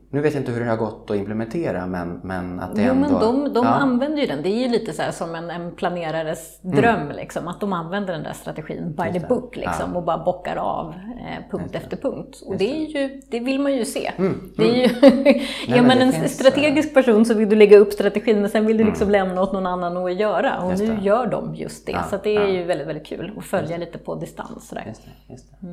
nu 0.09 0.21
vet 0.21 0.33
jag 0.33 0.41
inte 0.41 0.51
hur 0.51 0.59
det 0.59 0.69
har 0.69 0.77
gått 0.77 1.11
att 1.11 1.17
implementera 1.17 1.87
men, 1.87 2.19
men 2.23 2.59
att 2.59 2.75
det 2.75 2.81
jo, 2.81 2.91
ändå... 2.91 3.09
Men 3.09 3.19
de 3.19 3.53
de 3.53 3.65
ja. 3.65 3.71
använder 3.71 4.21
ju 4.21 4.27
den. 4.27 4.43
Det 4.43 4.49
är 4.49 4.59
ju 4.59 4.67
lite 4.67 4.93
så 4.93 5.03
som 5.11 5.35
en, 5.35 5.49
en 5.49 5.75
planerares 5.75 6.63
mm. 6.63 6.75
dröm, 6.75 7.01
mm. 7.01 7.15
liksom, 7.15 7.47
att 7.47 7.59
de 7.59 7.73
använder 7.73 8.13
den 8.13 8.23
där 8.23 8.33
strategin 8.33 8.95
by 8.95 9.19
the 9.19 9.27
book 9.27 9.55
liksom, 9.55 9.91
ja. 9.91 9.97
och 9.97 10.03
bara 10.03 10.17
bockar 10.17 10.55
av 10.55 10.89
eh, 10.89 11.51
punkt 11.51 11.75
efter 11.75 11.97
punkt. 11.97 12.41
Och 12.45 12.57
det, 12.57 12.71
är 12.71 12.85
ju, 12.85 13.21
det 13.31 13.39
vill 13.39 13.59
man 13.59 13.73
ju 13.73 13.85
se. 13.85 14.11
Mm. 14.17 14.51
Det 14.57 14.63
är 14.63 14.75
ju, 14.75 14.83
är 15.73 15.77
mm. 15.77 15.87
man 15.87 15.97
en 15.97 16.11
finns, 16.11 16.33
strategisk 16.33 16.93
person 16.93 17.25
så 17.25 17.33
vill 17.33 17.49
du 17.49 17.55
lägga 17.55 17.77
upp 17.77 17.93
strategin 17.93 18.41
men 18.41 18.49
sen 18.49 18.65
vill 18.65 18.77
du 18.77 18.83
liksom 18.83 19.07
mm. 19.07 19.11
lämna 19.11 19.41
åt 19.41 19.53
någon 19.53 19.67
annan 19.67 19.97
att 19.97 20.19
göra. 20.19 20.59
Och 20.59 20.79
nu 20.79 20.97
gör 21.01 21.27
de 21.27 21.55
just 21.55 21.85
det. 21.85 21.97
så 22.09 22.17
det 22.23 22.35
är 22.35 22.47
ju 22.47 22.63
väldigt, 22.63 22.87
väldigt 22.87 23.07
kul 23.07 23.33
att 23.37 23.45
följa 23.45 23.77
lite 23.77 23.97
på 23.97 24.15
distans. 24.15 24.73
Just 24.87 25.05
det, 25.05 25.33
just 25.33 25.51
det. 25.51 25.67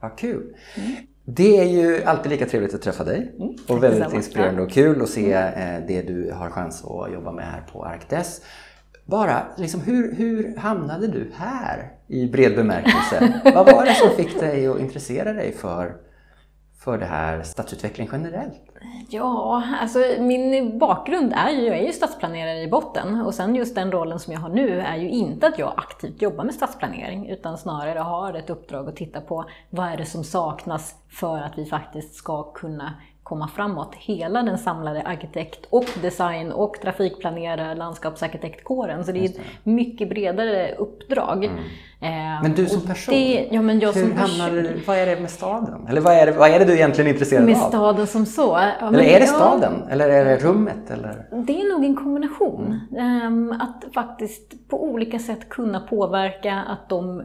Vad 0.00 0.18
kul! 0.18 0.54
Det 1.24 1.58
är 1.58 1.64
ju 1.64 2.04
alltid 2.04 2.32
lika 2.32 2.46
trevligt 2.46 2.74
att 2.74 2.82
träffa 2.82 3.04
dig 3.04 3.32
mm, 3.38 3.54
och 3.68 3.82
väldigt 3.82 4.12
inspirerande 4.12 4.62
och 4.62 4.70
kul 4.70 5.02
att 5.02 5.08
se 5.08 5.32
mm. 5.32 5.82
eh, 5.82 5.86
det 5.86 6.02
du 6.02 6.32
har 6.32 6.50
chans 6.50 6.84
att 6.84 7.12
jobba 7.12 7.32
med 7.32 7.44
här 7.44 7.62
på 7.72 7.84
Arcdes. 7.84 8.40
Bara, 9.04 9.42
liksom, 9.56 9.80
hur, 9.80 10.14
hur 10.14 10.56
hamnade 10.56 11.06
du 11.06 11.30
här 11.34 11.92
i 12.06 12.26
bred 12.26 12.56
bemärkelse? 12.56 13.40
Vad 13.54 13.66
var 13.66 13.84
det 13.84 13.94
som 13.94 14.10
fick 14.16 14.40
dig 14.40 14.66
att 14.66 14.80
intressera 14.80 15.32
dig 15.32 15.52
för, 15.52 15.96
för 16.84 16.98
det 16.98 17.04
här 17.04 17.42
stadsutveckling 17.42 18.08
generellt? 18.12 18.60
Ja, 19.08 19.62
alltså 19.80 19.98
min 20.18 20.78
bakgrund 20.78 21.32
är 21.32 21.50
ju, 21.50 21.66
jag 21.66 21.78
är 21.78 21.86
ju 21.86 21.92
stadsplanerare 21.92 22.60
i 22.60 22.68
botten 22.68 23.20
och 23.20 23.34
sen 23.34 23.54
just 23.54 23.74
den 23.74 23.92
rollen 23.92 24.18
som 24.18 24.32
jag 24.32 24.40
har 24.40 24.48
nu 24.48 24.80
är 24.80 24.96
ju 24.96 25.08
inte 25.08 25.46
att 25.46 25.58
jag 25.58 25.72
aktivt 25.76 26.22
jobbar 26.22 26.44
med 26.44 26.54
stadsplanering 26.54 27.28
utan 27.28 27.58
snarare 27.58 27.98
har 27.98 28.34
ett 28.34 28.50
uppdrag 28.50 28.88
att 28.88 28.96
titta 28.96 29.20
på 29.20 29.44
vad 29.70 29.86
är 29.86 29.96
det 29.96 30.04
som 30.04 30.24
saknas 30.24 30.94
för 31.08 31.38
att 31.38 31.58
vi 31.58 31.64
faktiskt 31.64 32.14
ska 32.14 32.42
kunna 32.42 32.94
komma 33.22 33.48
framåt. 33.48 33.94
Hela 33.94 34.42
den 34.42 34.58
samlade 34.58 35.02
arkitekt 35.02 35.66
och 35.70 35.86
design 36.02 36.52
och 36.52 36.74
trafikplanerare, 36.82 37.74
landskapsarkitektkåren. 37.74 39.04
Så 39.04 39.12
det 39.12 39.18
är 39.18 39.24
ett 39.24 39.40
mycket 39.62 40.08
bredare 40.08 40.74
uppdrag. 40.74 41.44
Mm. 41.44 41.64
Eh, 42.02 42.42
men 42.42 42.54
du 42.54 42.66
som 42.66 42.80
person, 42.80 43.14
det, 43.14 43.48
ja, 43.52 43.62
men 43.62 43.80
jag 43.80 43.92
hur 43.92 44.00
som 44.00 44.16
hamnar 44.16 44.50
du, 44.50 44.80
vad 44.86 44.96
är 44.96 45.06
det 45.06 45.20
med 45.20 45.30
staden? 45.30 45.86
Eller 45.88 46.00
vad 46.00 46.14
är 46.14 46.26
det, 46.26 46.32
vad 46.32 46.50
är 46.50 46.58
det 46.58 46.64
du 46.64 46.72
egentligen 46.72 47.08
är 47.08 47.12
intresserad 47.12 47.44
med 47.44 47.54
av? 47.54 47.60
Med 47.60 47.68
staden 47.68 48.06
som 48.06 48.26
så? 48.26 48.60
Ja, 48.80 48.88
eller 48.88 49.02
är 49.02 49.20
det 49.20 49.26
staden? 49.26 49.72
Ja, 49.84 49.90
eller 49.90 50.08
är 50.08 50.24
det 50.24 50.36
rummet? 50.36 50.90
Eller? 50.90 51.26
Det 51.46 51.60
är 51.60 51.74
nog 51.74 51.84
en 51.84 51.96
kombination. 51.96 52.80
Um, 53.26 53.52
att 53.52 53.84
faktiskt 53.94 54.68
på 54.68 54.84
olika 54.84 55.18
sätt 55.18 55.48
kunna 55.48 55.80
påverka 55.80 56.54
att 56.54 56.88
de 56.88 57.22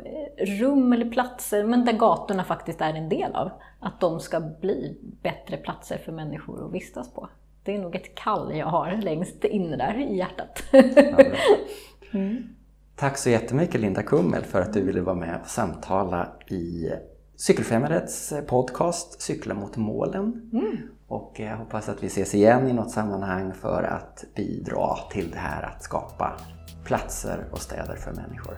rum 0.59 0.93
eller 0.93 1.09
platser, 1.09 1.63
men 1.63 1.85
där 1.85 1.93
gatorna 1.93 2.43
faktiskt 2.43 2.81
är 2.81 2.93
en 2.93 3.09
del 3.09 3.35
av, 3.35 3.51
att 3.79 3.99
de 3.99 4.19
ska 4.19 4.39
bli 4.39 4.97
bättre 5.23 5.57
platser 5.57 5.97
för 6.05 6.11
människor 6.11 6.65
att 6.65 6.73
vistas 6.73 7.13
på. 7.13 7.29
Det 7.63 7.75
är 7.75 7.79
nog 7.79 7.95
ett 7.95 8.15
kall 8.15 8.55
jag 8.55 8.67
har 8.67 9.01
längst 9.01 9.43
inne 9.43 9.77
där 9.77 9.99
i 10.11 10.17
hjärtat. 10.17 10.63
mm. 12.11 12.56
Tack 12.99 13.17
så 13.17 13.29
jättemycket 13.29 13.81
Linda 13.81 14.03
Kummel 14.03 14.43
för 14.43 14.61
att 14.61 14.73
du 14.73 14.81
ville 14.81 15.01
vara 15.01 15.15
med 15.15 15.39
och 15.41 15.47
samtala 15.47 16.27
i 16.47 16.89
Cykelfrämjandets 17.35 18.33
podcast 18.47 19.21
Cykla 19.21 19.53
mot 19.53 19.77
målen. 19.77 20.49
Mm. 20.53 20.77
Och 21.07 21.33
jag 21.35 21.57
hoppas 21.57 21.89
att 21.89 22.03
vi 22.03 22.07
ses 22.07 22.35
igen 22.35 22.67
i 22.67 22.73
något 22.73 22.91
sammanhang 22.91 23.53
för 23.53 23.83
att 23.83 24.23
bidra 24.35 24.95
till 25.11 25.31
det 25.31 25.37
här 25.37 25.63
att 25.63 25.83
skapa 25.83 26.33
platser 26.85 27.45
och 27.51 27.61
städer 27.61 27.95
för 27.95 28.13
människor. 28.13 28.57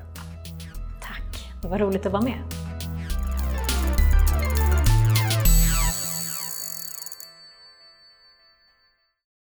Tack, 1.01 1.53
det 1.61 1.67
var 1.67 1.79
roligt 1.79 2.05
att 2.05 2.11
vara 2.11 2.23
med. 2.23 2.68